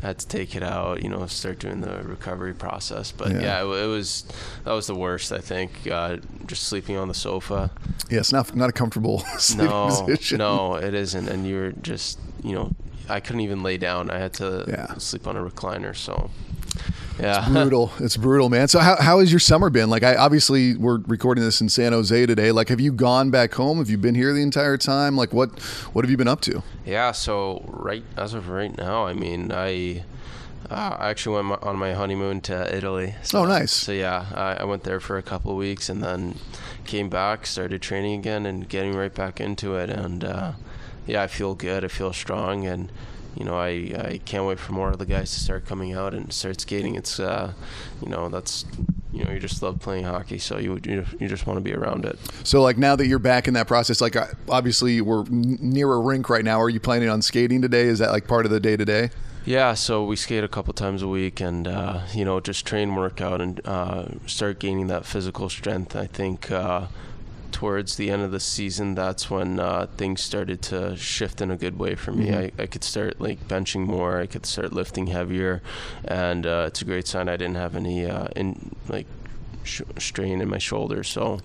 had 0.05 0.19
to 0.19 0.27
take 0.29 0.55
it 0.55 0.63
out. 0.63 1.03
You 1.03 1.09
know, 1.09 1.27
start 1.27 1.59
doing 1.59 1.81
the 1.81 2.03
recovery 2.05 2.55
process. 2.55 3.11
But 3.13 3.33
Yeah. 3.33 3.41
yeah, 3.43 3.63
it, 3.65 3.85
it 3.85 3.87
was 3.87 4.25
that 4.65 4.73
was 4.73 4.87
the 4.87 4.95
worst. 4.95 5.33
I 5.33 5.39
think 5.39 5.71
uh, 5.91 6.19
just 6.47 6.63
sleeping 6.65 6.97
on 6.97 7.09
the 7.09 7.15
sofa. 7.15 7.71
Yeah, 8.11 8.21
it's 8.21 8.33
not 8.33 8.55
not 8.55 8.69
a 8.69 8.73
comfortable 8.73 9.19
sleeping 9.39 9.67
No, 9.69 9.87
position. 10.07 10.39
no, 10.39 10.75
it 10.77 10.95
isn't. 10.95 11.29
And 11.29 11.47
you're 11.47 11.73
just 11.73 12.19
you 12.43 12.55
know. 12.55 12.71
I 13.09 13.21
couldn't 13.21 13.41
even 13.43 13.63
lay 13.63 13.77
down. 13.77 14.11
I 14.11 14.19
had 14.19 14.33
to 14.35 14.65
Yeah. 14.69 14.95
sleep 14.99 15.27
on 15.27 15.37
a 15.37 15.41
recliner. 15.43 15.95
So, 15.97 16.31
yeah, 17.21 17.41
It's 17.45 17.49
brutal. 17.53 17.93
It's 18.01 18.17
brutal, 18.17 18.49
man. 18.49 18.69
So 18.69 18.79
how 18.81 18.97
how 19.01 19.21
has 19.21 19.31
your 19.33 19.41
summer 19.41 19.71
been? 19.71 19.89
Like, 19.91 20.03
I 20.03 20.17
obviously 20.17 20.77
we're 20.77 20.99
recording 21.07 21.45
this 21.45 21.61
in 21.61 21.69
San 21.69 21.93
Jose 21.93 22.27
today. 22.27 22.51
Like, 22.51 22.69
have 22.69 22.81
you 22.81 22.93
gone 22.93 23.31
back 23.31 23.55
home? 23.55 23.79
Have 23.79 23.91
you 23.91 23.99
been 23.99 24.15
here 24.15 24.33
the 24.33 24.43
entire 24.43 24.77
time? 24.77 25.17
Like, 25.17 25.33
what 25.33 25.61
what 25.93 26.05
have 26.05 26.11
you 26.11 26.17
been 26.17 26.29
up 26.29 26.41
to? 26.43 26.63
Yeah, 26.85 27.13
so 27.13 27.63
right 27.69 28.05
as 28.17 28.35
of 28.35 28.49
right 28.49 28.77
now, 28.77 29.07
I 29.07 29.13
mean, 29.13 29.53
I 29.53 30.05
uh, 30.71 30.97
I 30.99 31.11
actually 31.11 31.43
went 31.43 31.63
on 31.63 31.77
my 31.77 31.93
honeymoon 31.93 32.41
to 32.41 32.75
Italy. 32.75 33.15
So, 33.23 33.41
Oh, 33.41 33.45
nice. 33.47 33.71
So 33.71 33.93
yeah, 33.93 34.25
I, 34.35 34.63
I 34.63 34.65
went 34.65 34.83
there 34.85 34.99
for 34.99 35.19
a 35.19 35.23
couple 35.23 35.51
of 35.53 35.59
weeks 35.59 35.89
and 35.91 36.03
then 36.03 36.37
came 36.87 37.09
back, 37.11 37.47
started 37.47 37.81
training 37.83 38.19
again, 38.19 38.47
and 38.47 38.67
getting 38.69 38.97
right 38.97 39.15
back 39.15 39.41
into 39.41 39.77
it. 39.77 39.91
And 39.91 40.25
uh, 40.25 40.53
yeah, 41.07 41.23
I 41.23 41.27
feel 41.27 41.55
good. 41.55 41.85
I 41.85 41.89
feel 41.89 42.13
strong, 42.13 42.67
and 42.67 42.91
you 43.37 43.45
know, 43.45 43.57
I, 43.57 43.69
I 43.69 44.21
can't 44.25 44.47
wait 44.47 44.59
for 44.59 44.73
more 44.73 44.91
of 44.91 44.99
the 44.99 45.07
guys 45.07 45.33
to 45.35 45.41
start 45.41 45.67
coming 45.67 45.93
out 45.93 46.15
and 46.15 46.33
start 46.33 46.61
skating. 46.61 46.95
It's 46.95 47.19
uh, 47.19 47.53
you 48.03 48.09
know, 48.09 48.29
that's 48.29 48.65
you 49.13 49.25
know, 49.25 49.31
you 49.31 49.39
just 49.39 49.63
love 49.63 49.79
playing 49.79 50.05
hockey, 50.05 50.39
so 50.39 50.59
you 50.59 50.81
you, 50.85 51.05
you 51.21 51.29
just 51.29 51.47
want 51.47 51.57
to 51.57 51.61
be 51.61 51.73
around 51.73 52.05
it. 52.05 52.19
So, 52.43 52.61
like, 52.63 52.77
now 52.77 52.97
that 52.97 53.07
you're 53.07 53.21
back 53.21 53.47
in 53.47 53.55
that 53.55 53.69
process, 53.69 54.01
like, 54.01 54.17
obviously 54.49 55.01
we're 55.01 55.25
near 55.29 55.93
a 55.93 56.01
rink 56.01 56.29
right 56.29 56.45
now. 56.45 56.61
Are 56.61 56.69
you 56.69 56.81
planning 56.81 57.09
on 57.09 57.23
skating 57.23 57.63
today? 57.63 57.83
Is 57.83 58.01
that 58.01 58.11
like 58.11 58.27
part 58.27 58.45
of 58.45 58.51
the 58.51 58.61
day 58.61 58.77
to 58.77 58.85
day? 58.85 59.11
Yeah, 59.47 59.75
so 59.75 60.05
we 60.05 60.17
skate 60.17 60.43
a 60.43 60.49
couple 60.49 60.73
times 60.73 61.03
a 61.03 61.09
week, 61.09 61.41
and 61.41 61.69
uh, 61.69 62.01
you 62.13 62.25
know, 62.25 62.41
just 62.41 62.67
train, 62.67 62.95
work 62.95 63.21
out, 63.21 63.41
and 63.41 63.61
uh, 63.67 64.07
start 64.27 64.59
gaining 64.59 64.89
that 64.89 65.05
physical 65.05 65.49
strength. 65.49 65.95
I 65.95 66.07
think 66.07 66.51
uh, 66.51 66.87
towards 67.55 67.95
the 67.95 68.11
end 68.11 68.23
of 68.23 68.33
the 68.33 68.41
season, 68.41 68.97
that's 68.97 69.31
when 69.31 69.61
uh, 69.61 69.87
things 69.97 70.21
started 70.21 70.61
to 70.63 70.97
shift 70.97 71.41
in 71.41 71.53
a 71.53 71.57
good 71.57 71.79
way 71.79 71.95
for 71.95 72.11
me. 72.11 72.35
I, 72.35 72.51
I 72.59 72.67
could 72.67 72.83
start 72.83 73.21
like 73.21 73.47
benching 73.47 73.87
more. 73.87 74.19
I 74.19 74.27
could 74.27 74.45
start 74.45 74.73
lifting 74.73 75.07
heavier, 75.07 75.63
and 76.05 76.45
uh, 76.45 76.65
it's 76.67 76.83
a 76.83 76.85
great 76.85 77.07
sign. 77.07 77.29
I 77.29 77.37
didn't 77.37 77.55
have 77.55 77.77
any 77.77 78.07
uh, 78.07 78.27
in 78.35 78.75
like 78.89 79.07
sh- 79.63 79.83
strain 79.99 80.41
in 80.41 80.49
my 80.49 80.59
shoulder, 80.59 81.05
so 81.05 81.39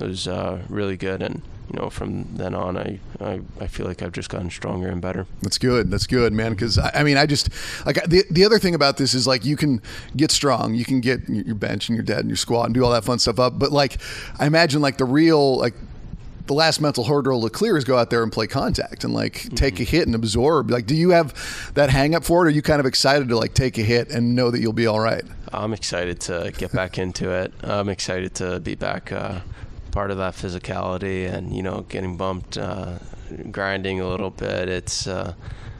it 0.00 0.06
was 0.06 0.28
uh, 0.28 0.62
really 0.68 0.96
good. 0.96 1.20
And 1.20 1.42
you 1.76 1.82
know, 1.82 1.90
from 1.90 2.24
then 2.36 2.54
on, 2.54 2.76
I, 2.78 2.98
I 3.20 3.40
I 3.60 3.66
feel 3.66 3.86
like 3.86 4.00
I've 4.02 4.12
just 4.12 4.30
gotten 4.30 4.50
stronger 4.50 4.88
and 4.88 5.00
better. 5.02 5.26
That's 5.42 5.58
good. 5.58 5.90
That's 5.90 6.06
good, 6.06 6.32
man. 6.32 6.52
Because 6.52 6.78
I, 6.78 6.90
I 6.94 7.02
mean, 7.02 7.16
I 7.18 7.26
just 7.26 7.50
like 7.84 8.02
the 8.04 8.24
the 8.30 8.44
other 8.44 8.58
thing 8.58 8.74
about 8.74 8.96
this 8.96 9.12
is 9.14 9.26
like 9.26 9.44
you 9.44 9.56
can 9.56 9.82
get 10.16 10.30
strong, 10.30 10.74
you 10.74 10.84
can 10.84 11.00
get 11.00 11.28
your 11.28 11.54
bench 11.54 11.88
and 11.88 11.96
your 11.96 12.04
dead 12.04 12.20
and 12.20 12.28
your 12.28 12.36
squat 12.36 12.66
and 12.66 12.74
do 12.74 12.84
all 12.84 12.92
that 12.92 13.04
fun 13.04 13.18
stuff 13.18 13.38
up. 13.38 13.58
But 13.58 13.72
like, 13.72 13.98
I 14.38 14.46
imagine 14.46 14.80
like 14.80 14.96
the 14.96 15.04
real 15.04 15.58
like 15.58 15.74
the 16.46 16.54
last 16.54 16.80
mental 16.80 17.04
hurdle 17.04 17.42
to 17.42 17.50
clear 17.50 17.76
is 17.76 17.84
go 17.84 17.98
out 17.98 18.08
there 18.08 18.22
and 18.22 18.30
play 18.32 18.46
contact 18.46 19.04
and 19.04 19.12
like 19.12 19.34
Mm-hmm. 19.34 19.54
take 19.56 19.80
a 19.80 19.84
hit 19.84 20.06
and 20.06 20.14
absorb. 20.14 20.70
Like, 20.70 20.86
do 20.86 20.94
you 20.94 21.10
have 21.10 21.34
that 21.74 21.90
hang 21.90 22.14
up 22.14 22.24
for 22.24 22.42
it? 22.42 22.46
Or 22.46 22.48
are 22.48 22.50
you 22.50 22.62
kind 22.62 22.80
of 22.80 22.86
excited 22.86 23.28
to 23.28 23.36
like 23.36 23.52
take 23.52 23.76
a 23.78 23.82
hit 23.82 24.10
and 24.10 24.34
know 24.34 24.50
that 24.50 24.60
you'll 24.60 24.72
be 24.72 24.86
all 24.86 25.00
right? 25.00 25.24
I'm 25.52 25.72
excited 25.74 26.20
to 26.20 26.52
get 26.56 26.72
back 26.72 26.96
into 26.98 27.30
it. 27.30 27.52
I'm 27.62 27.88
excited 27.88 28.34
to 28.36 28.60
be 28.60 28.76
back 28.76 29.12
uh, 29.12 29.40
part 29.96 30.10
of 30.10 30.18
that 30.18 30.34
physicality 30.34 31.26
and 31.26 31.56
you 31.56 31.62
know 31.62 31.86
getting 31.88 32.18
bumped, 32.18 32.58
uh, 32.58 32.98
grinding 33.50 33.98
a 33.98 34.06
little 34.06 34.28
bit. 34.28 34.68
It's 34.68 35.06
uh, 35.06 35.32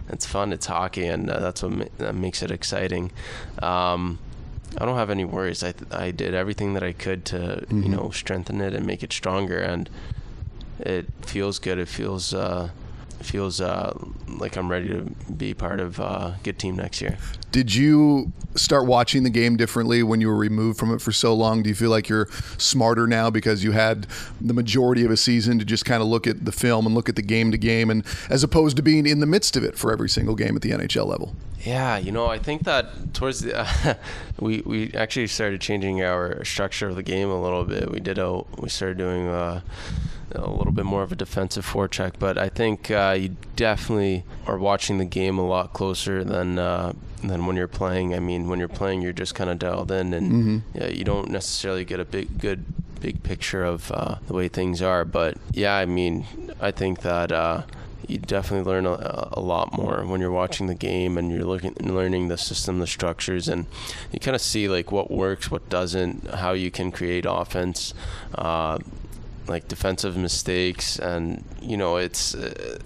it's 0.08 0.24
fun. 0.24 0.54
It's 0.54 0.64
hockey, 0.64 1.04
and 1.04 1.28
uh, 1.28 1.38
that's 1.38 1.62
what 1.62 1.72
ma- 1.72 1.84
that 1.98 2.14
makes 2.14 2.42
it 2.42 2.50
exciting. 2.50 3.12
Um, 3.58 4.18
I 4.78 4.86
don't 4.86 4.96
have 4.96 5.10
any 5.10 5.26
worries. 5.26 5.62
I 5.62 5.74
I 5.90 6.12
did 6.12 6.32
everything 6.32 6.72
that 6.72 6.82
I 6.82 6.92
could 6.92 7.26
to 7.26 7.66
you 7.68 7.90
know 7.90 8.10
strengthen 8.10 8.62
it 8.62 8.72
and 8.72 8.86
make 8.86 9.02
it 9.02 9.12
stronger, 9.12 9.58
and 9.58 9.90
it 10.80 11.04
feels 11.20 11.58
good. 11.58 11.78
It 11.78 11.88
feels. 11.88 12.32
Uh, 12.32 12.70
feels 13.24 13.60
uh, 13.60 13.96
like 14.28 14.56
I'm 14.56 14.70
ready 14.70 14.88
to 14.88 15.02
be 15.32 15.54
part 15.54 15.80
of 15.80 16.00
uh, 16.00 16.32
good 16.42 16.58
team 16.58 16.76
next 16.76 17.00
year. 17.00 17.18
Did 17.52 17.74
you 17.74 18.32
start 18.54 18.86
watching 18.86 19.22
the 19.22 19.30
game 19.30 19.56
differently 19.56 20.02
when 20.02 20.20
you 20.20 20.28
were 20.28 20.36
removed 20.36 20.78
from 20.78 20.94
it 20.94 21.00
for 21.00 21.12
so 21.12 21.34
long? 21.34 21.62
Do 21.62 21.68
you 21.68 21.74
feel 21.74 21.90
like 21.90 22.08
you're 22.08 22.28
smarter 22.58 23.06
now 23.06 23.30
because 23.30 23.64
you 23.64 23.72
had 23.72 24.06
the 24.40 24.52
majority 24.52 25.04
of 25.04 25.10
a 25.10 25.16
season 25.16 25.58
to 25.58 25.64
just 25.64 25.84
kind 25.84 26.02
of 26.02 26.08
look 26.08 26.26
at 26.26 26.44
the 26.44 26.52
film 26.52 26.84
and 26.86 26.94
look 26.94 27.08
at 27.08 27.16
the 27.16 27.22
game 27.22 27.52
to 27.52 27.58
game, 27.58 27.88
and 27.90 28.04
as 28.28 28.42
opposed 28.44 28.76
to 28.76 28.82
being 28.82 29.06
in 29.06 29.20
the 29.20 29.26
midst 29.26 29.56
of 29.56 29.64
it 29.64 29.78
for 29.78 29.90
every 29.90 30.08
single 30.08 30.34
game 30.34 30.54
at 30.54 30.62
the 30.62 30.70
NHL 30.70 31.06
level? 31.06 31.34
Yeah, 31.60 31.96
you 31.98 32.12
know, 32.12 32.26
I 32.26 32.38
think 32.38 32.64
that 32.64 33.14
towards 33.14 33.40
the 33.40 33.58
uh, 33.58 33.94
we 34.40 34.60
we 34.60 34.92
actually 34.94 35.26
started 35.26 35.60
changing 35.60 36.02
our 36.02 36.44
structure 36.44 36.88
of 36.88 36.94
the 36.94 37.02
game 37.02 37.30
a 37.30 37.40
little 37.40 37.64
bit. 37.64 37.90
We 37.90 38.00
did 38.00 38.18
a 38.18 38.42
we 38.58 38.68
started 38.68 38.98
doing 38.98 39.28
uh, 39.28 39.62
a 40.36 40.50
little 40.50 40.72
bit 40.72 40.84
more 40.84 41.02
of 41.02 41.12
a 41.12 41.16
defensive 41.16 41.66
forecheck, 41.66 42.14
but 42.18 42.38
I 42.38 42.48
think 42.48 42.90
uh, 42.90 43.16
you 43.18 43.36
definitely 43.56 44.24
are 44.46 44.58
watching 44.58 44.98
the 44.98 45.04
game 45.04 45.38
a 45.38 45.46
lot 45.46 45.72
closer 45.72 46.22
than 46.24 46.58
uh, 46.58 46.92
than 47.22 47.46
when 47.46 47.56
you're 47.56 47.68
playing. 47.68 48.14
I 48.14 48.20
mean, 48.20 48.48
when 48.48 48.58
you're 48.58 48.68
playing, 48.68 49.02
you're 49.02 49.12
just 49.12 49.34
kind 49.34 49.50
of 49.50 49.58
dialed 49.58 49.90
in, 49.90 50.14
and 50.14 50.62
yeah, 50.74 50.88
you 50.88 51.04
don't 51.04 51.30
necessarily 51.30 51.84
get 51.84 52.00
a 52.00 52.04
big 52.04 52.38
good 52.38 52.64
big 53.00 53.22
picture 53.22 53.64
of 53.64 53.90
uh, 53.92 54.16
the 54.26 54.34
way 54.34 54.48
things 54.48 54.80
are. 54.82 55.04
But 55.04 55.36
yeah, 55.52 55.74
I 55.76 55.86
mean, 55.86 56.26
I 56.60 56.70
think 56.70 57.00
that. 57.02 57.32
Uh, 57.32 57.62
you 58.08 58.18
definitely 58.18 58.64
learn 58.70 58.86
a, 58.86 59.28
a 59.32 59.40
lot 59.40 59.76
more 59.76 60.04
when 60.06 60.20
you're 60.20 60.30
watching 60.30 60.68
the 60.68 60.76
game 60.76 61.18
and 61.18 61.32
you're 61.32 61.44
looking 61.44 61.74
learning 61.80 62.28
the 62.28 62.38
system 62.38 62.78
the 62.78 62.86
structures 62.86 63.48
and 63.48 63.66
you 64.12 64.20
kind 64.20 64.34
of 64.36 64.40
see 64.40 64.68
like 64.68 64.92
what 64.92 65.10
works 65.10 65.50
what 65.50 65.68
doesn't 65.68 66.24
how 66.34 66.52
you 66.52 66.70
can 66.70 66.92
create 66.92 67.24
offense 67.28 67.94
uh, 68.36 68.78
like 69.48 69.68
defensive 69.68 70.16
mistakes 70.16 70.98
and 70.98 71.44
you 71.60 71.76
know 71.76 71.96
it's 71.96 72.34
uh, 72.34 72.78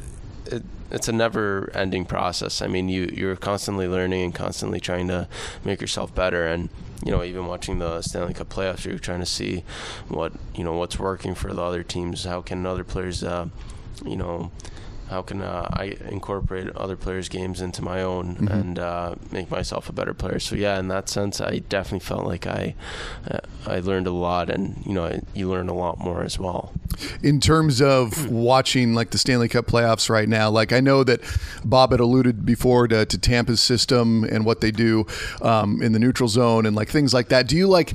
it, 0.47 0.63
it's 0.91 1.09
a 1.09 1.13
never 1.13 1.71
ending 1.75 2.05
process. 2.05 2.63
I 2.63 2.67
mean 2.67 2.89
you 2.89 3.11
you're 3.13 3.37
constantly 3.37 3.87
learning 3.87 4.23
and 4.23 4.35
constantly 4.35 4.81
trying 4.81 5.09
to 5.09 5.29
make 5.65 5.81
yourself 5.81 6.15
better 6.15 6.47
and 6.47 6.69
you 7.05 7.13
know 7.13 7.23
even 7.23 7.47
watching 7.47 7.79
the 7.79 8.03
Stanley 8.03 8.35
Cup 8.35 8.49
playoffs 8.49 8.85
you're 8.85 8.99
trying 8.99 9.21
to 9.21 9.27
see 9.27 9.65
what 10.09 10.33
you 10.55 10.65
know 10.65 10.75
what's 10.75 10.99
working 10.99 11.35
for 11.35 11.53
the 11.53 11.63
other 11.63 11.83
teams 11.83 12.25
how 12.25 12.41
can 12.41 12.67
other 12.67 12.85
players 12.85 13.23
uh, 13.25 13.49
you 14.05 14.17
know 14.17 14.51
how 15.11 15.23
can 15.23 15.43
uh, 15.43 15.67
I 15.73 15.97
incorporate 16.09 16.69
other 16.77 16.97
players' 16.97 17.29
games 17.29 17.61
into 17.61 17.83
my 17.83 18.03
own 18.03 18.37
Mm-hmm. 18.37 18.49
and 18.49 18.79
uh, 18.79 19.15
make 19.33 19.51
myself 19.51 19.89
a 19.89 19.93
better 19.93 20.15
player? 20.15 20.39
So 20.39 20.55
yeah, 20.57 20.79
in 20.79 20.89
that 20.89 21.09
sense, 21.09 21.41
I 21.41 21.59
definitely 21.59 22.01
felt 22.07 22.25
like 22.27 22.47
I 22.47 22.75
uh, 23.31 23.39
I 23.67 23.81
learned 23.81 24.07
a 24.07 24.13
lot, 24.13 24.49
and 24.51 24.83
you 24.87 24.93
know, 24.95 25.05
I, 25.07 25.21
you 25.35 25.49
learn 25.51 25.69
a 25.69 25.75
lot 25.75 25.99
more 25.99 26.23
as 26.23 26.39
well. 26.39 26.73
in 27.23 27.41
terms 27.41 27.81
of 27.83 28.31
watching 28.51 28.95
like 28.95 29.11
the 29.11 29.19
Stanley 29.19 29.49
Cup 29.49 29.67
playoffs 29.67 30.09
right 30.09 30.29
now, 30.29 30.49
like 30.51 30.73
I 30.73 30.81
know 30.81 31.05
that 31.05 31.21
Bob 31.65 31.91
had 31.91 32.01
alluded 32.01 32.47
before 32.47 32.87
to, 32.89 33.05
to 33.05 33.19
Tampa's 33.19 33.61
system 33.61 34.25
and 34.25 34.45
what 34.45 34.61
they 34.61 34.71
do 34.71 35.07
um, 35.43 35.83
in 35.83 35.93
the 35.93 35.99
neutral 35.99 36.29
zone 36.29 36.67
and 36.67 36.77
like 36.77 36.89
things 36.89 37.13
like 37.13 37.29
that. 37.29 37.49
Do 37.49 37.57
you 37.57 37.67
like? 37.67 37.93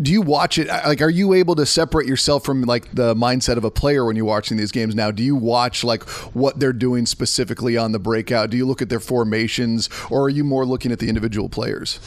Do 0.00 0.10
you 0.10 0.22
watch 0.22 0.58
it? 0.58 0.68
Like, 0.68 1.02
are 1.02 1.10
you 1.10 1.34
able 1.34 1.54
to 1.56 1.66
separate 1.66 2.06
yourself 2.06 2.44
from 2.44 2.62
like 2.62 2.90
the 2.94 3.14
mindset 3.14 3.56
of 3.56 3.64
a 3.64 3.70
player 3.70 4.04
when 4.04 4.16
you're 4.16 4.24
watching 4.24 4.56
these 4.56 4.72
games 4.72 4.94
now? 4.94 5.10
Do 5.10 5.22
you 5.22 5.36
watch 5.36 5.84
like 5.84 6.08
what 6.34 6.58
they're 6.58 6.72
doing 6.72 7.04
specifically 7.06 7.76
on 7.76 7.92
the 7.92 7.98
breakout? 7.98 8.50
Do 8.50 8.56
you 8.56 8.66
look 8.66 8.80
at 8.80 8.88
their 8.88 9.00
formations, 9.00 9.88
or 10.10 10.22
are 10.24 10.28
you 10.28 10.44
more 10.44 10.64
looking 10.64 10.90
at 10.90 11.00
the 11.00 11.08
individual 11.08 11.48
players? 11.48 12.00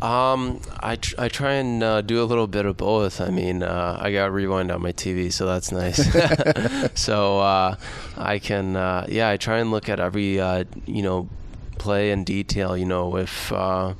Um, 0.00 0.60
I, 0.80 0.96
tr- 0.96 1.14
I 1.18 1.28
try 1.28 1.54
and 1.54 1.82
uh, 1.82 2.00
do 2.02 2.22
a 2.22 2.24
little 2.24 2.46
bit 2.46 2.66
of 2.66 2.76
both. 2.76 3.20
I 3.20 3.30
mean, 3.30 3.62
uh, 3.62 3.98
I 4.00 4.12
got 4.12 4.32
rewind 4.32 4.70
on 4.70 4.80
my 4.80 4.92
TV, 4.92 5.32
so 5.32 5.46
that's 5.46 5.72
nice. 5.72 6.00
so 6.98 7.40
uh, 7.40 7.76
I 8.16 8.38
can, 8.38 8.76
uh, 8.76 9.06
yeah, 9.08 9.28
I 9.28 9.36
try 9.36 9.58
and 9.58 9.70
look 9.70 9.88
at 9.88 10.00
every, 10.00 10.40
uh, 10.40 10.64
you 10.86 11.02
know, 11.02 11.28
play 11.78 12.12
in 12.12 12.24
detail. 12.24 12.76
You 12.76 12.86
know, 12.86 13.16
if 13.16 13.52
uh, 13.52 13.94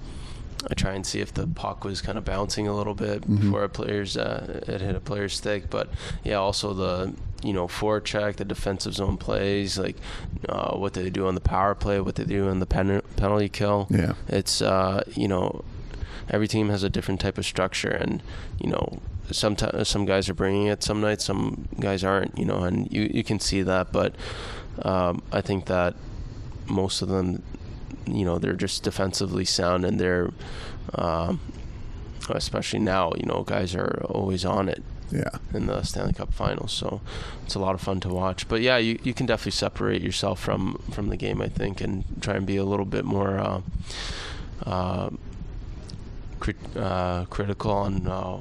I 0.69 0.75
try 0.75 0.93
and 0.93 1.07
see 1.07 1.21
if 1.21 1.33
the 1.33 1.47
puck 1.47 1.85
was 1.85 2.03
kind 2.03 2.19
of 2.19 2.25
bouncing 2.25 2.69
a 2.69 2.75
little 2.77 2.95
bit 2.95 3.27
before 3.41 3.65
a 3.65 3.69
player's 3.69 4.17
uh, 4.17 4.63
it 4.69 4.81
hit 4.81 4.95
a 4.95 5.01
player's 5.01 5.35
stick. 5.35 5.71
But 5.71 5.89
yeah, 6.23 6.35
also 6.35 6.75
the 6.75 7.15
you 7.43 7.53
know 7.53 7.67
forecheck, 7.67 8.37
the 8.37 8.45
defensive 8.45 8.95
zone 8.95 9.17
plays, 9.17 9.79
like 9.79 9.97
uh, 10.49 10.77
what 10.77 10.93
they 10.93 11.09
do 11.09 11.27
on 11.27 11.35
the 11.35 11.41
power 11.41 11.75
play, 11.75 12.01
what 12.01 12.17
they 12.17 12.25
do 12.25 12.49
on 12.49 12.59
the 12.59 12.67
pen- 12.67 13.03
penalty 13.17 13.49
kill. 13.49 13.87
Yeah. 13.91 14.15
it's 14.29 14.61
uh, 14.61 15.03
you 15.15 15.29
know 15.29 15.65
every 16.29 16.47
team 16.47 16.69
has 16.69 16.83
a 16.83 16.91
different 16.91 17.21
type 17.21 17.39
of 17.39 17.47
structure, 17.47 17.91
and 17.91 18.23
you 18.59 18.69
know 18.71 19.01
sometimes 19.31 19.89
some 19.89 20.05
guys 20.05 20.29
are 20.29 20.35
bringing 20.35 20.67
it 20.67 20.83
some 20.83 21.01
nights, 21.01 21.25
some 21.25 21.69
guys 21.79 22.05
aren't. 22.05 22.37
You 22.39 22.45
know, 22.45 22.65
and 22.65 22.93
you 22.93 23.11
you 23.13 23.25
can 23.25 23.41
see 23.41 23.63
that, 23.63 23.93
but 23.93 24.15
um, 24.83 25.23
I 25.33 25.41
think 25.41 25.67
that 25.67 25.95
most 26.67 27.03
of 27.03 27.09
them 27.09 27.43
you 28.07 28.25
know 28.25 28.39
they're 28.39 28.53
just 28.55 28.83
defensively 28.83 29.45
sound 29.45 29.85
and 29.85 29.99
they're 30.01 30.31
um, 30.95 31.41
especially 32.31 32.79
now 32.79 33.13
you 33.17 33.27
know 33.27 33.43
guys 33.43 33.75
are 33.75 34.03
always 34.09 34.45
on 34.45 34.69
it 34.69 34.83
Yeah. 35.11 35.31
in 35.53 35.67
the 35.67 35.83
Stanley 35.83 36.13
Cup 36.13 36.33
Finals 36.33 36.73
so 36.73 37.01
it's 37.45 37.55
a 37.55 37.59
lot 37.59 37.75
of 37.75 37.81
fun 37.81 38.01
to 38.01 38.09
watch 38.09 38.49
but 38.49 38.61
yeah 38.61 38.77
you, 38.79 38.99
you 39.03 39.13
can 39.15 39.27
definitely 39.27 39.53
separate 39.53 40.03
yourself 40.03 40.41
from 40.41 40.81
from 40.93 41.09
the 41.09 41.17
game 41.17 41.41
I 41.43 41.49
think 41.49 41.81
and 41.81 42.05
try 42.21 42.35
and 42.37 42.47
be 42.47 42.57
a 42.57 42.65
little 42.65 42.87
bit 42.87 43.05
more 43.05 43.39
uh, 43.39 43.61
uh, 44.65 45.11
crit- 46.39 46.77
uh, 46.77 47.25
critical 47.31 47.73
on 47.73 48.07
uh, 48.07 48.39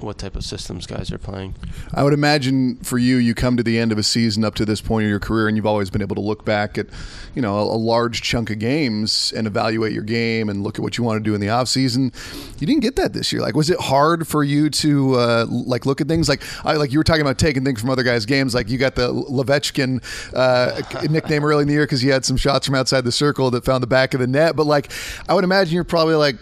what 0.00 0.18
type 0.18 0.36
of 0.36 0.44
systems 0.44 0.86
guys 0.86 1.10
are 1.10 1.18
playing 1.18 1.54
I 1.92 2.02
would 2.02 2.12
imagine 2.12 2.76
for 2.78 2.98
you, 2.98 3.16
you 3.16 3.34
come 3.34 3.56
to 3.56 3.62
the 3.62 3.78
end 3.78 3.92
of 3.92 3.98
a 3.98 4.02
season 4.02 4.44
up 4.44 4.54
to 4.56 4.64
this 4.64 4.80
point 4.80 5.04
of 5.04 5.10
your 5.10 5.20
career, 5.20 5.46
and 5.46 5.56
you've 5.56 5.66
always 5.66 5.90
been 5.90 6.02
able 6.02 6.16
to 6.16 6.20
look 6.20 6.44
back 6.44 6.76
at, 6.76 6.86
you 7.34 7.42
know, 7.42 7.56
a, 7.56 7.62
a 7.62 7.78
large 7.78 8.22
chunk 8.22 8.50
of 8.50 8.58
games 8.58 9.32
and 9.36 9.46
evaluate 9.46 9.92
your 9.92 10.02
game 10.02 10.48
and 10.48 10.62
look 10.64 10.78
at 10.78 10.82
what 10.82 10.98
you 10.98 11.04
want 11.04 11.22
to 11.22 11.22
do 11.22 11.34
in 11.34 11.40
the 11.40 11.48
off 11.48 11.68
season. 11.68 12.12
You 12.58 12.66
didn't 12.66 12.82
get 12.82 12.96
that 12.96 13.12
this 13.12 13.32
year. 13.32 13.42
Like, 13.42 13.54
was 13.54 13.70
it 13.70 13.78
hard 13.78 14.26
for 14.26 14.42
you 14.42 14.70
to 14.70 15.14
uh, 15.14 15.46
like 15.48 15.86
look 15.86 16.00
at 16.00 16.08
things 16.08 16.28
like 16.28 16.42
I 16.64 16.74
like 16.74 16.92
you 16.92 16.98
were 16.98 17.04
talking 17.04 17.22
about 17.22 17.38
taking 17.38 17.64
things 17.64 17.80
from 17.80 17.90
other 17.90 18.02
guys' 18.02 18.26
games? 18.26 18.54
Like 18.54 18.68
you 18.68 18.78
got 18.78 18.96
the 18.96 19.12
Levechkin 19.12 20.02
uh, 20.34 21.02
nickname 21.08 21.44
early 21.44 21.62
in 21.62 21.68
the 21.68 21.74
year 21.74 21.84
because 21.84 22.02
you 22.02 22.12
had 22.12 22.24
some 22.24 22.36
shots 22.36 22.66
from 22.66 22.74
outside 22.74 23.04
the 23.04 23.12
circle 23.12 23.50
that 23.52 23.64
found 23.64 23.82
the 23.82 23.88
back 23.88 24.14
of 24.14 24.20
the 24.20 24.26
net. 24.26 24.56
But 24.56 24.66
like, 24.66 24.90
I 25.28 25.34
would 25.34 25.44
imagine 25.44 25.74
you're 25.74 25.84
probably 25.84 26.14
like 26.14 26.36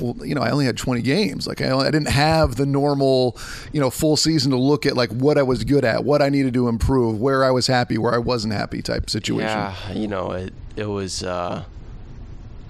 well, 0.00 0.16
you 0.26 0.34
know, 0.34 0.40
I 0.42 0.50
only 0.50 0.64
had 0.66 0.76
20 0.76 1.02
games. 1.02 1.46
Like, 1.46 1.60
I, 1.60 1.68
only, 1.70 1.86
I 1.86 1.90
didn't 1.90 2.08
have 2.10 2.56
the 2.56 2.66
normal, 2.66 3.36
you 3.72 3.80
know, 3.80 3.90
full 3.90 4.16
season 4.16 4.50
to 4.52 4.56
look 4.56 4.86
at 4.86 4.96
like 4.96 5.10
what 5.10 5.38
I 5.38 5.42
was 5.42 5.64
good 5.64 5.84
at, 5.84 6.04
what 6.04 6.22
I 6.22 6.28
needed 6.28 6.54
to 6.54 6.68
improve, 6.68 7.20
where 7.20 7.44
I 7.44 7.50
was 7.50 7.66
happy, 7.66 7.98
where 7.98 8.14
I 8.14 8.18
wasn't 8.18 8.54
happy 8.54 8.82
type 8.82 9.08
situation. 9.10 9.46
Yeah, 9.48 9.92
you 9.92 10.08
know, 10.08 10.32
it 10.32 10.52
it 10.76 10.86
was 10.86 11.22
uh, 11.22 11.64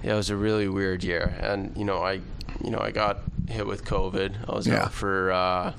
it 0.03 0.13
was 0.13 0.29
a 0.29 0.35
really 0.35 0.67
weird 0.67 1.03
year, 1.03 1.35
and 1.41 1.75
you 1.77 1.85
know, 1.85 2.01
I 2.01 2.13
you 2.63 2.71
know 2.71 2.79
I 2.79 2.91
got 2.91 3.19
hit 3.47 3.65
with 3.67 3.85
COVID. 3.85 4.49
I 4.49 4.55
was 4.55 4.67
Yeah. 4.67 4.83
out 4.83 4.93
for 4.93 5.31
uh, 5.31 5.73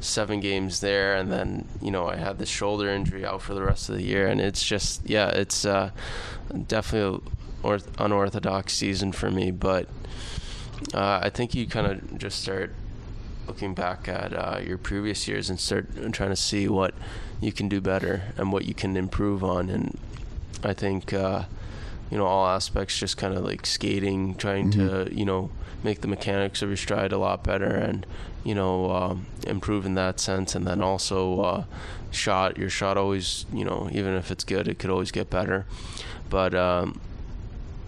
seven 0.00 0.40
games 0.40 0.80
there, 0.80 1.16
and 1.16 1.30
then 1.32 1.66
you 1.82 1.90
know 1.90 2.06
I 2.06 2.16
had 2.16 2.38
the 2.38 2.46
shoulder 2.46 2.88
injury 2.88 3.24
out 3.24 3.42
for 3.42 3.54
the 3.54 3.62
rest 3.62 3.88
of 3.88 3.96
the 3.96 4.02
year, 4.04 4.26
and 4.28 4.40
it's 4.40 4.62
just 4.64 5.08
yeah, 5.08 5.28
it's 5.28 5.64
uh, 5.64 5.90
definitely 6.66 7.20
orth- 7.62 7.88
unorthodox 7.98 8.72
season 8.74 9.12
for 9.12 9.30
me, 9.30 9.50
but 9.50 9.88
uh, 10.94 11.20
I 11.22 11.30
think 11.30 11.54
you 11.54 11.66
kind 11.66 11.86
of 11.86 12.18
just 12.18 12.40
start 12.40 12.72
looking 13.46 13.74
back 13.74 14.08
at 14.08 14.32
uh, 14.32 14.60
your 14.62 14.78
previous 14.78 15.26
years 15.26 15.48
and 15.48 15.58
start 15.58 15.88
trying 16.12 16.30
to 16.30 16.36
see 16.36 16.68
what 16.68 16.94
you 17.40 17.50
can 17.52 17.68
do 17.68 17.80
better 17.80 18.22
and 18.36 18.52
what 18.52 18.64
you 18.64 18.74
can 18.74 18.96
improve 18.96 19.42
on. 19.42 19.70
And 19.70 19.98
I 20.62 20.74
think, 20.74 21.12
uh, 21.12 21.44
you 22.10 22.18
know, 22.18 22.26
all 22.26 22.46
aspects, 22.46 22.98
just 22.98 23.16
kind 23.16 23.34
of 23.34 23.44
like 23.44 23.64
skating, 23.66 24.34
trying 24.34 24.70
to, 24.72 25.08
you 25.10 25.24
know, 25.24 25.50
make 25.82 26.00
the 26.00 26.08
mechanics 26.08 26.62
of 26.62 26.68
your 26.68 26.76
stride 26.76 27.12
a 27.12 27.18
lot 27.18 27.44
better 27.44 27.66
and, 27.66 28.06
you 28.44 28.54
know, 28.54 28.90
um, 28.90 29.26
improve 29.46 29.86
in 29.86 29.94
that 29.94 30.20
sense. 30.20 30.54
And 30.54 30.66
then 30.66 30.82
also, 30.82 31.40
uh, 31.40 31.64
shot, 32.10 32.58
your 32.58 32.70
shot 32.70 32.96
always, 32.96 33.46
you 33.52 33.64
know, 33.64 33.88
even 33.92 34.14
if 34.14 34.30
it's 34.30 34.44
good, 34.44 34.68
it 34.68 34.78
could 34.78 34.90
always 34.90 35.10
get 35.10 35.30
better. 35.30 35.66
But, 36.28 36.54
um, 36.54 37.00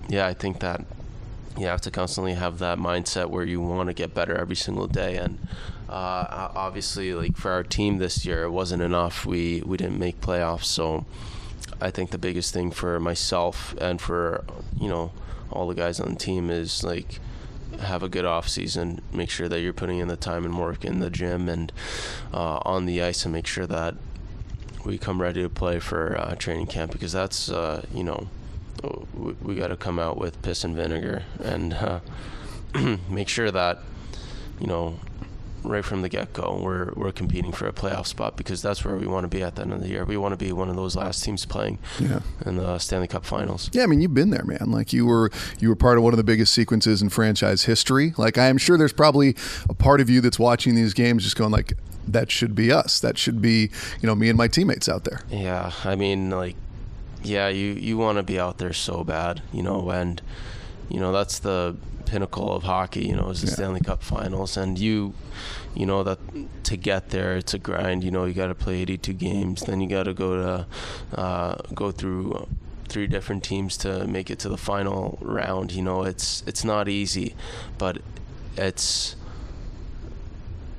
yeah, 0.09 0.27
I 0.27 0.35
think 0.35 0.61
that 0.61 0.85
you 1.61 1.67
have 1.67 1.81
to 1.83 1.91
constantly 1.91 2.35
have 2.35 2.59
that 2.59 2.79
mindset 2.79 3.31
where 3.31 3.45
you 3.45 3.61
want 3.61 3.89
to 3.89 3.95
get 3.95 4.15
better 4.15 4.35
every 4.37 4.57
single 4.57 4.87
day 4.87 5.17
and 5.17 5.39
uh, 5.91 6.53
obviously, 6.55 7.13
like 7.15 7.37
for 7.37 7.51
our 7.51 7.65
team 7.65 7.99
this 7.99 8.25
year, 8.25 8.45
it 8.45 8.51
wasn't 8.51 8.81
enough. 8.81 9.27
We 9.27 9.61
we 9.67 9.77
didn't 9.77 9.99
make 9.99 10.21
playoffs, 10.21 10.67
so 10.67 11.05
I 11.81 11.91
think 11.91 12.11
the 12.11 12.19
biggest 12.19 12.55
thing 12.55 12.71
for 12.71 13.01
myself 13.01 13.75
and 13.81 14.01
for 14.01 14.45
you 14.81 14.89
know 14.89 15.11
all 15.51 15.67
the 15.67 15.75
guys 15.75 15.99
on 15.99 16.11
the 16.11 16.17
team 16.17 16.49
is 16.49 16.85
like 16.85 17.19
have 17.81 18.05
a 18.05 18.09
good 18.09 18.25
off 18.25 18.49
season. 18.49 19.01
Make 19.13 19.31
sure 19.31 19.49
that 19.49 19.63
you're 19.63 19.73
putting 19.73 19.99
in 19.99 20.07
the 20.07 20.17
time 20.17 20.45
and 20.45 20.57
work 20.57 20.85
in 20.85 21.01
the 21.01 21.11
gym 21.11 21.49
and 21.49 21.73
uh, 22.33 22.61
on 22.65 22.87
the 22.87 23.03
ice, 23.03 23.25
and 23.25 23.33
make 23.33 23.49
sure 23.49 23.67
that 23.67 23.97
we 24.85 24.97
come 24.97 25.21
ready 25.21 25.43
to 25.43 25.49
play 25.49 25.81
for 25.81 26.17
uh, 26.17 26.37
training 26.37 26.69
camp 26.69 26.93
because 26.93 27.11
that's 27.11 27.51
uh, 27.51 27.85
you 27.93 28.05
know 28.05 28.29
we, 29.15 29.33
we 29.43 29.55
got 29.55 29.69
to 29.69 29.77
come 29.77 29.99
out 29.99 30.19
with 30.19 30.41
piss 30.43 30.65
and 30.65 30.75
vinegar 30.77 31.23
and 31.43 31.75
uh, 31.75 32.01
make 33.09 33.29
sure 33.29 33.51
that 33.51 33.79
you 34.61 34.67
know 34.67 34.99
right 35.63 35.85
from 35.85 36.01
the 36.01 36.09
get 36.09 36.33
go, 36.33 36.59
we're 36.63 36.91
we're 36.97 37.13
competing 37.13 37.53
for 37.53 37.67
a 37.69 37.73
playoff 37.73 38.07
spot 38.07 38.35
because 38.37 38.63
that's 38.63 38.83
where 38.83 38.97
we 38.97 39.07
want 39.07 39.25
to 39.25 39.29
be 39.29 39.43
at 39.43 39.57
the 39.57 39.63
end 39.63 39.73
of 39.75 39.81
the 39.83 39.89
year. 39.89 40.05
We 40.07 40.17
want 40.17 40.33
to 40.33 40.37
be 40.43 40.53
one 40.53 40.71
of 40.71 40.77
those 40.77 40.97
last 40.97 41.23
teams 41.23 41.45
playing 41.45 41.79
Yeah. 41.99 42.21
in 42.47 42.57
the 42.57 42.79
Stanley 42.79 43.09
Cup 43.09 43.27
Finals. 43.27 43.69
Yeah, 43.75 43.83
I 43.83 43.87
mean, 43.87 44.01
you've 44.01 44.15
been 44.15 44.31
there, 44.31 44.45
man. 44.45 44.71
Like 44.71 44.95
you 44.95 45.05
were, 45.05 45.31
you 45.59 45.69
were 45.69 45.77
part 45.77 45.99
of 45.99 46.05
one 46.05 46.15
of 46.15 46.17
the 46.17 46.25
biggest 46.25 46.55
sequences 46.55 47.03
in 47.03 47.11
franchise 47.11 47.65
history. 47.65 48.15
Like 48.17 48.39
I 48.39 48.47
am 48.47 48.57
sure 48.57 48.79
there's 48.79 48.95
probably 48.95 49.37
a 49.69 49.75
part 49.75 50.01
of 50.01 50.09
you 50.09 50.23
that's 50.23 50.39
watching 50.39 50.77
these 50.77 50.95
games, 50.95 51.25
just 51.25 51.37
going 51.37 51.51
like, 51.51 51.75
"That 52.09 52.31
should 52.31 52.55
be 52.55 52.73
us. 52.73 52.99
That 53.01 53.19
should 53.19 53.43
be, 53.43 53.71
you 54.01 54.07
know, 54.07 54.15
me 54.15 54.31
and 54.31 54.39
my 54.39 54.49
teammates 54.49 54.89
out 54.89 55.05
there." 55.05 55.21
Yeah, 55.29 55.73
I 55.85 55.95
mean, 55.95 56.31
like, 56.31 56.57
yeah, 57.23 57.49
you 57.49 57.73
you 57.73 57.97
want 57.99 58.17
to 58.19 58.23
be 58.23 58.39
out 58.39 58.59
there 58.59 58.73
so 58.73 59.05
bad, 59.05 59.43
you 59.53 59.63
know, 59.63 59.91
and 59.91 60.21
you 60.89 61.01
know 61.01 61.13
that's 61.13 61.39
the 61.39 61.77
pinnacle 62.07 62.53
of 62.53 62.65
hockey, 62.65 63.07
you 63.07 63.15
know, 63.15 63.29
is 63.31 63.41
the 63.41 63.47
Yeah. 63.47 63.55
Stanley 63.55 63.81
Cup 63.81 64.03
Finals, 64.03 64.57
and 64.57 64.79
you, 64.79 65.15
you 65.75 65.87
know, 65.87 66.03
that 66.03 66.19
to 66.65 66.77
get 66.77 67.11
there, 67.11 67.37
it's 67.37 67.55
a 67.55 67.59
grind. 67.59 68.03
You 68.03 68.11
know, 68.11 68.25
you 68.25 68.35
got 68.35 68.49
to 68.49 68.55
play 68.55 68.81
82 68.83 69.13
games, 69.13 69.63
then 69.63 69.81
you 69.81 69.89
got 69.89 70.05
to 70.05 70.15
go 70.15 70.37
to 70.37 71.19
uh, 71.21 71.55
go 71.75 71.93
through 71.93 72.49
three 72.89 73.07
different 73.07 73.45
teams 73.45 73.77
to 73.77 74.05
make 74.09 74.31
it 74.31 74.41
to 74.41 74.49
the 74.49 74.57
final 74.57 75.19
round. 75.21 75.71
You 75.73 75.83
know, 75.83 76.03
it's 76.03 76.43
it's 76.47 76.65
not 76.65 76.89
easy, 76.89 77.37
but 77.79 77.99
it's 78.57 79.15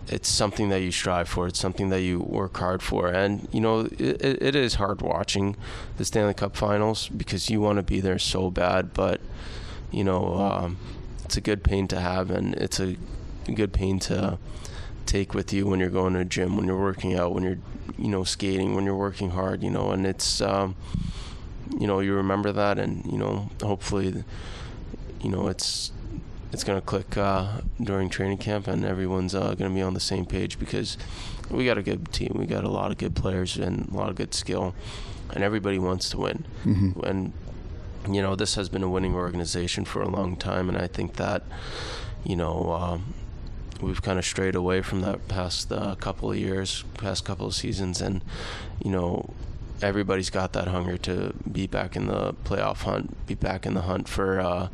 it's 0.07 0.29
something 0.29 0.69
that 0.69 0.81
you 0.81 0.91
strive 0.91 1.29
for. 1.29 1.47
It's 1.47 1.59
something 1.59 1.89
that 1.89 2.01
you 2.01 2.19
work 2.19 2.57
hard 2.57 2.81
for, 2.81 3.07
and 3.07 3.47
you 3.51 3.61
know 3.61 3.81
it, 3.97 4.21
it 4.21 4.55
is 4.55 4.75
hard 4.75 5.01
watching 5.01 5.55
the 5.97 6.05
Stanley 6.05 6.33
Cup 6.33 6.55
Finals 6.55 7.07
because 7.09 7.49
you 7.49 7.61
want 7.61 7.77
to 7.77 7.83
be 7.83 7.99
there 7.99 8.19
so 8.19 8.49
bad, 8.51 8.93
but 8.93 9.21
you 9.91 10.03
know 10.03 10.35
um, 10.35 10.77
it's 11.23 11.37
a 11.37 11.41
good 11.41 11.63
pain 11.63 11.87
to 11.89 11.99
have, 11.99 12.31
and 12.31 12.55
it's 12.55 12.79
a 12.79 12.97
good 13.53 13.73
pain 13.73 13.99
to 13.99 14.37
take 15.05 15.33
with 15.33 15.51
you 15.53 15.65
when 15.67 15.79
you're 15.79 15.89
going 15.89 16.13
to 16.13 16.19
a 16.19 16.25
gym, 16.25 16.57
when 16.57 16.65
you're 16.65 16.79
working 16.79 17.15
out, 17.15 17.33
when 17.33 17.43
you're 17.43 17.59
you 17.97 18.07
know 18.07 18.23
skating, 18.23 18.75
when 18.75 18.85
you're 18.85 18.95
working 18.95 19.31
hard, 19.31 19.63
you 19.63 19.69
know, 19.69 19.91
and 19.91 20.05
it's 20.05 20.41
um, 20.41 20.75
you 21.79 21.87
know 21.87 21.99
you 21.99 22.13
remember 22.13 22.51
that, 22.51 22.77
and 22.77 23.05
you 23.05 23.17
know 23.17 23.49
hopefully 23.61 24.23
you 25.21 25.29
know 25.29 25.47
it's 25.47 25.91
it's 26.51 26.63
going 26.63 26.79
to 26.79 26.85
click 26.85 27.17
uh, 27.17 27.61
during 27.81 28.09
training 28.09 28.37
camp 28.37 28.67
and 28.67 28.83
everyone's 28.85 29.33
uh, 29.33 29.53
going 29.55 29.69
to 29.71 29.75
be 29.75 29.81
on 29.81 29.93
the 29.93 29.99
same 29.99 30.25
page 30.25 30.59
because 30.59 30.97
we 31.49 31.65
got 31.65 31.77
a 31.77 31.83
good 31.83 32.11
team. 32.11 32.33
We 32.35 32.45
got 32.45 32.63
a 32.63 32.69
lot 32.69 32.91
of 32.91 32.97
good 32.97 33.15
players 33.15 33.57
and 33.57 33.87
a 33.89 33.95
lot 33.95 34.09
of 34.09 34.15
good 34.15 34.33
skill, 34.33 34.73
and 35.33 35.43
everybody 35.43 35.79
wants 35.79 36.09
to 36.11 36.17
win. 36.17 36.45
And 37.03 37.33
you 38.09 38.21
know, 38.21 38.35
this 38.35 38.55
has 38.55 38.67
been 38.69 38.83
a 38.83 38.89
winning 38.89 39.13
organization 39.15 39.85
for 39.85 40.01
a 40.01 40.09
long 40.09 40.35
time, 40.35 40.69
and 40.69 40.77
I 40.77 40.87
think 40.87 41.15
that 41.15 41.43
you 42.23 42.35
know. 42.35 42.71
Um, 42.73 43.13
We've 43.81 43.99
kind 43.99 44.19
of 44.19 44.25
strayed 44.25 44.53
away 44.53 44.83
from 44.83 45.01
that 45.01 45.27
past 45.27 45.71
uh, 45.71 45.95
couple 45.95 46.29
of 46.29 46.37
years, 46.37 46.83
past 46.99 47.25
couple 47.25 47.47
of 47.47 47.55
seasons, 47.55 47.99
and 47.99 48.21
you 48.85 48.91
know, 48.91 49.33
everybody's 49.81 50.29
got 50.29 50.53
that 50.53 50.67
hunger 50.67 50.97
to 50.99 51.33
be 51.51 51.65
back 51.65 51.95
in 51.95 52.05
the 52.05 52.35
playoff 52.45 52.83
hunt, 52.83 53.25
be 53.25 53.33
back 53.33 53.65
in 53.65 53.73
the 53.73 53.81
hunt 53.81 54.07
for 54.07 54.39
uh, 54.39 54.67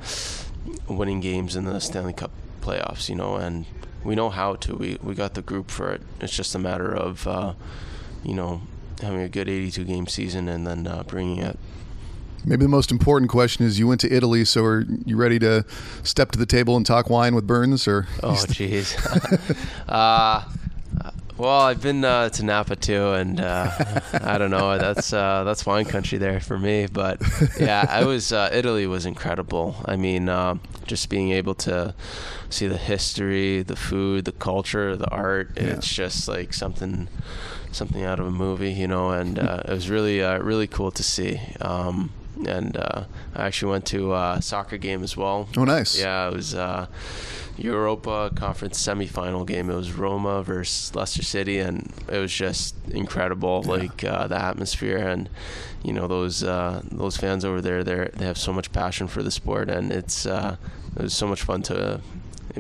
winning 0.88 1.20
games 1.20 1.56
in 1.56 1.66
the 1.66 1.80
Stanley 1.80 2.14
Cup 2.14 2.32
playoffs, 2.62 3.10
you 3.10 3.16
know, 3.16 3.36
and 3.36 3.66
we 4.04 4.16
know 4.16 4.30
how 4.30 4.56
to. 4.56 4.76
We 4.76 4.98
we 5.02 5.16
got 5.16 5.34
the 5.34 5.42
group 5.42 5.72
for 5.72 5.92
it. 5.92 6.02
It's 6.20 6.36
just 6.36 6.56
a 6.56 6.60
matter 6.60 6.94
of, 6.96 7.28
uh, 7.28 7.54
you 8.24 8.34
know, 8.34 8.62
having 9.02 9.22
a 9.22 9.30
good 9.30 9.50
82 9.50 9.84
game 9.86 10.08
season 10.08 10.48
and 10.48 10.66
then 10.66 10.88
uh, 10.88 11.04
bringing 11.04 11.40
it. 11.40 11.58
Maybe 12.46 12.64
the 12.64 12.70
most 12.70 12.92
important 12.92 13.30
question 13.30 13.66
is: 13.66 13.80
You 13.80 13.88
went 13.88 14.02
to 14.02 14.14
Italy, 14.14 14.46
so 14.46 14.64
are 14.64 14.86
you 15.06 15.18
ready 15.18 15.40
to 15.40 15.66
step 16.04 16.32
to 16.32 16.40
the 16.40 16.46
table 16.46 16.78
and 16.78 16.86
talk 16.86 17.10
wine 17.10 17.36
with 17.36 17.46
Burns? 17.46 17.88
Or 17.88 18.08
Oh, 18.24 18.30
jeez. 18.48 18.96
uh, 19.90 20.44
well, 21.38 21.62
I've 21.62 21.82
been 21.82 22.04
uh, 22.04 22.30
to 22.30 22.44
Napa 22.44 22.76
too, 22.76 23.14
and 23.14 23.40
uh, 23.40 23.72
I 24.14 24.38
don't 24.38 24.52
know. 24.52 24.78
That's 24.78 25.14
uh, 25.14 25.44
that's 25.44 25.66
wine 25.66 25.86
country 25.86 26.18
there 26.18 26.40
for 26.40 26.58
me. 26.58 26.88
But 26.92 27.22
yeah, 27.60 27.86
I 27.90 28.06
was 28.06 28.34
uh, 28.34 28.50
Italy 28.52 28.88
was 28.88 29.06
incredible. 29.06 29.76
I 29.86 29.96
mean, 29.96 30.30
um, 30.30 30.62
just 30.86 31.10
being 31.10 31.32
able 31.32 31.56
to 31.56 31.94
see 32.50 32.68
the 32.68 32.78
history, 32.78 33.62
the 33.62 33.76
food, 33.76 34.26
the 34.26 34.32
culture, 34.32 34.96
the 34.96 35.10
art. 35.10 35.52
It's 35.58 35.94
just 35.94 36.28
like 36.28 36.54
something 36.54 37.08
something 37.72 38.04
out 38.04 38.20
of 38.20 38.28
a 38.28 38.32
movie, 38.32 38.72
you 38.72 38.88
know. 38.88 39.12
And 39.12 39.38
uh, 39.40 39.64
it 39.66 39.72
was 39.72 39.90
really 39.90 40.24
uh, 40.24 40.40
really 40.40 40.68
cool 40.68 40.92
to 40.92 41.04
see. 41.04 41.40
Um, 41.62 42.12
and 42.46 42.78
uh, 42.78 43.06
I 43.36 43.46
actually 43.48 43.72
went 43.72 43.86
to 43.88 44.14
a 44.14 44.40
soccer 44.42 44.78
game 44.78 45.04
as 45.04 45.18
well. 45.18 45.50
Oh, 45.58 45.64
nice. 45.64 46.00
Yeah, 46.00 46.28
it 46.28 46.34
was 46.34 46.54
uh, 46.54 46.88
Europa 47.58 48.32
Conference 48.36 48.86
semifinal 48.86 49.46
game. 49.46 49.70
It 49.70 49.76
was 49.76 49.94
Roma 49.94 50.44
versus 50.44 50.94
Leicester 50.96 51.24
City, 51.24 51.60
and 51.60 51.92
it 52.10 52.20
was 52.20 52.32
just 52.32 52.76
incredible. 52.90 53.64
Like 53.64 54.04
uh, 54.04 54.28
the 54.28 54.38
atmosphere, 54.38 54.98
and 54.98 55.30
you 55.84 55.94
know 55.94 56.08
those 56.08 56.44
uh, 56.44 56.82
those 56.92 57.18
fans 57.18 57.44
over 57.44 57.62
there. 57.62 57.84
They 57.84 58.10
they 58.16 58.26
have 58.26 58.38
so 58.38 58.54
much 58.54 58.72
passion 58.72 59.08
for 59.08 59.24
the 59.24 59.32
sport, 59.32 59.70
and 59.70 59.92
it's 59.92 60.26
uh, 60.26 60.58
it 60.96 61.02
was 61.02 61.14
so 61.14 61.28
much 61.28 61.44
fun 61.44 61.62
to 61.64 62.02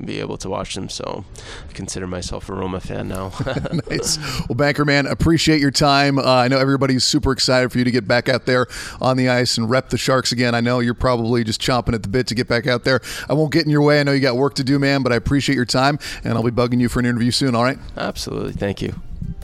be 0.05 0.19
able 0.19 0.37
to 0.37 0.49
watch 0.49 0.75
them. 0.75 0.89
So 0.89 1.25
I 1.69 1.73
consider 1.73 2.07
myself 2.07 2.49
a 2.49 2.53
Roma 2.53 2.79
fan 2.79 3.07
now. 3.07 3.31
nice. 3.89 4.17
Well, 4.47 4.55
Banker 4.55 4.85
Man, 4.85 5.05
appreciate 5.05 5.61
your 5.61 5.71
time. 5.71 6.19
Uh, 6.19 6.23
I 6.23 6.47
know 6.47 6.59
everybody's 6.59 7.03
super 7.03 7.31
excited 7.31 7.71
for 7.71 7.77
you 7.77 7.83
to 7.83 7.91
get 7.91 8.07
back 8.07 8.29
out 8.29 8.45
there 8.45 8.67
on 9.01 9.17
the 9.17 9.29
ice 9.29 9.57
and 9.57 9.69
rep 9.69 9.89
the 9.89 9.97
Sharks 9.97 10.31
again. 10.31 10.55
I 10.55 10.61
know 10.61 10.79
you're 10.79 10.93
probably 10.93 11.43
just 11.43 11.61
chomping 11.61 11.93
at 11.93 12.03
the 12.03 12.09
bit 12.09 12.27
to 12.27 12.35
get 12.35 12.47
back 12.47 12.67
out 12.67 12.83
there. 12.83 13.01
I 13.29 13.33
won't 13.33 13.51
get 13.51 13.65
in 13.65 13.71
your 13.71 13.81
way. 13.81 13.99
I 13.99 14.03
know 14.03 14.11
you 14.11 14.19
got 14.19 14.37
work 14.37 14.55
to 14.55 14.63
do, 14.63 14.79
man, 14.79 15.03
but 15.03 15.11
I 15.11 15.15
appreciate 15.15 15.55
your 15.55 15.65
time, 15.65 15.99
and 16.23 16.33
I'll 16.33 16.43
be 16.43 16.51
bugging 16.51 16.79
you 16.79 16.89
for 16.89 16.99
an 16.99 17.05
interview 17.05 17.31
soon. 17.31 17.55
All 17.55 17.63
right. 17.63 17.79
Absolutely, 17.95 18.53
thank 18.53 18.81
you. 18.81 18.93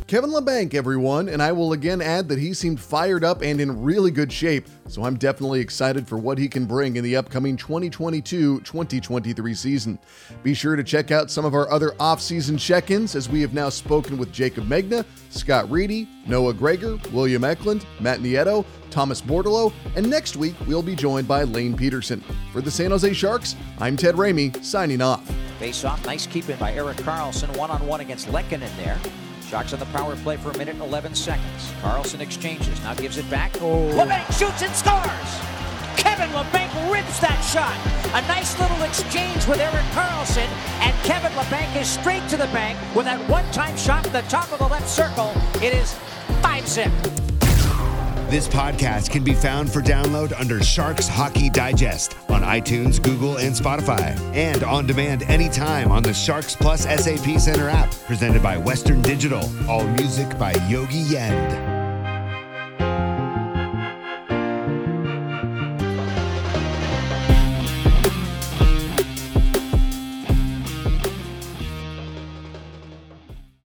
Kevin 0.05 0.31
Labanc, 0.31 0.73
everyone, 0.73 1.29
and 1.29 1.41
I 1.41 1.53
will 1.53 1.71
again 1.71 2.01
add 2.01 2.27
that 2.27 2.37
he 2.37 2.53
seemed 2.53 2.79
fired 2.79 3.23
up 3.23 3.41
and 3.41 3.61
in 3.61 3.81
really 3.81 4.11
good 4.11 4.31
shape, 4.31 4.67
so 4.87 5.05
I'm 5.05 5.15
definitely 5.15 5.61
excited 5.61 6.07
for 6.07 6.17
what 6.17 6.37
he 6.37 6.49
can 6.49 6.65
bring 6.65 6.97
in 6.97 7.03
the 7.05 7.15
upcoming 7.15 7.55
2022 7.55 8.59
2023 8.61 9.53
season. 9.53 9.97
Be 10.43 10.53
sure 10.53 10.75
to 10.75 10.83
check 10.83 11.11
out 11.11 11.31
some 11.31 11.45
of 11.45 11.53
our 11.53 11.71
other 11.71 11.95
off-season 12.01 12.57
check 12.57 12.91
ins 12.91 13.15
as 13.15 13.29
we 13.29 13.39
have 13.41 13.53
now 13.53 13.69
spoken 13.69 14.17
with 14.17 14.33
Jaycob 14.33 14.67
Megna, 14.67 15.05
Scott 15.29 15.71
Reedy, 15.71 16.09
Noah 16.27 16.53
Gregor, 16.53 16.99
William 17.13 17.45
Eklund, 17.45 17.85
Matt 18.01 18.19
Nieto, 18.19 18.65
Thomas 18.89 19.21
Bordeleau, 19.21 19.71
and 19.95 20.07
next 20.09 20.35
week 20.35 20.55
we'll 20.67 20.83
be 20.83 20.95
joined 20.95 21.29
by 21.29 21.43
Lane 21.43 21.77
Pederson. 21.77 22.21
For 22.51 22.59
the 22.59 22.71
San 22.71 22.91
Jose 22.91 23.13
Sharks, 23.13 23.55
I'm 23.79 23.95
Ted 23.95 24.15
Ramey, 24.15 24.63
signing 24.63 25.01
off. 25.01 25.25
Face 25.59 25.85
off, 25.85 26.05
nice 26.05 26.27
keeping 26.27 26.57
by 26.57 26.73
Erik 26.73 26.97
Karlsson, 26.97 27.55
one 27.57 27.71
on 27.71 27.87
one 27.87 28.01
against 28.01 28.27
Lehkonen 28.27 28.75
there. 28.77 28.99
Sharks 29.53 29.71
on 29.71 29.77
the 29.77 29.85
power 29.85 30.15
play 30.15 30.35
for 30.35 30.49
a 30.49 30.57
minute 30.57 30.73
and 30.73 30.81
11 30.81 31.13
seconds. 31.13 31.71
Karlsson 31.83 32.21
exchanges, 32.21 32.81
now 32.81 32.95
gives 32.95 33.19
it 33.19 33.29
back. 33.29 33.55
Oh. 33.57 33.87
Labanc 33.93 34.25
shoots 34.35 34.63
and 34.63 34.73
scores! 34.73 35.29
Kevin 35.95 36.27
Labanc 36.29 36.91
rips 36.91 37.19
that 37.19 37.39
shot. 37.53 37.77
A 38.15 38.27
nice 38.27 38.59
little 38.59 38.81
exchange 38.81 39.45
with 39.47 39.59
Erik 39.59 39.85
Karlsson, 39.93 40.47
and 40.81 40.91
Kevin 41.05 41.31
Labanc 41.33 41.79
is 41.79 41.87
straight 41.87 42.27
to 42.29 42.35
the 42.35 42.47
bank 42.47 42.79
with 42.95 43.05
that 43.05 43.19
one 43.29 43.45
time 43.51 43.77
shot 43.77 44.07
in 44.07 44.11
the 44.11 44.23
top 44.23 44.51
of 44.51 44.57
the 44.57 44.65
left 44.65 44.89
circle. 44.89 45.31
It 45.61 45.75
is 45.75 45.93
5 46.41 46.67
zip. 46.67 46.91
This 48.31 48.47
podcast 48.47 49.11
can 49.11 49.23
be 49.23 49.35
found 49.35 49.71
for 49.71 49.81
download 49.81 50.33
under 50.39 50.63
Sharks 50.63 51.07
Hockey 51.07 51.51
Digest 51.51 52.15
on 52.15 52.22
iTunes, 52.43 53.01
Google, 53.01 53.37
and 53.37 53.55
Spotify, 53.55 54.17
and 54.35 54.63
on 54.63 54.85
demand 54.85 55.23
anytime 55.23 55.91
on 55.91 56.03
the 56.03 56.13
Sharks 56.13 56.55
Plus 56.55 56.83
SAP 56.83 57.39
Center 57.39 57.69
app, 57.69 57.91
presented 58.05 58.43
by 58.43 58.57
Western 58.57 59.01
Digital. 59.01 59.49
All 59.67 59.85
music 59.87 60.37
by 60.37 60.53
Yogi 60.69 60.99
Yend. 60.99 61.72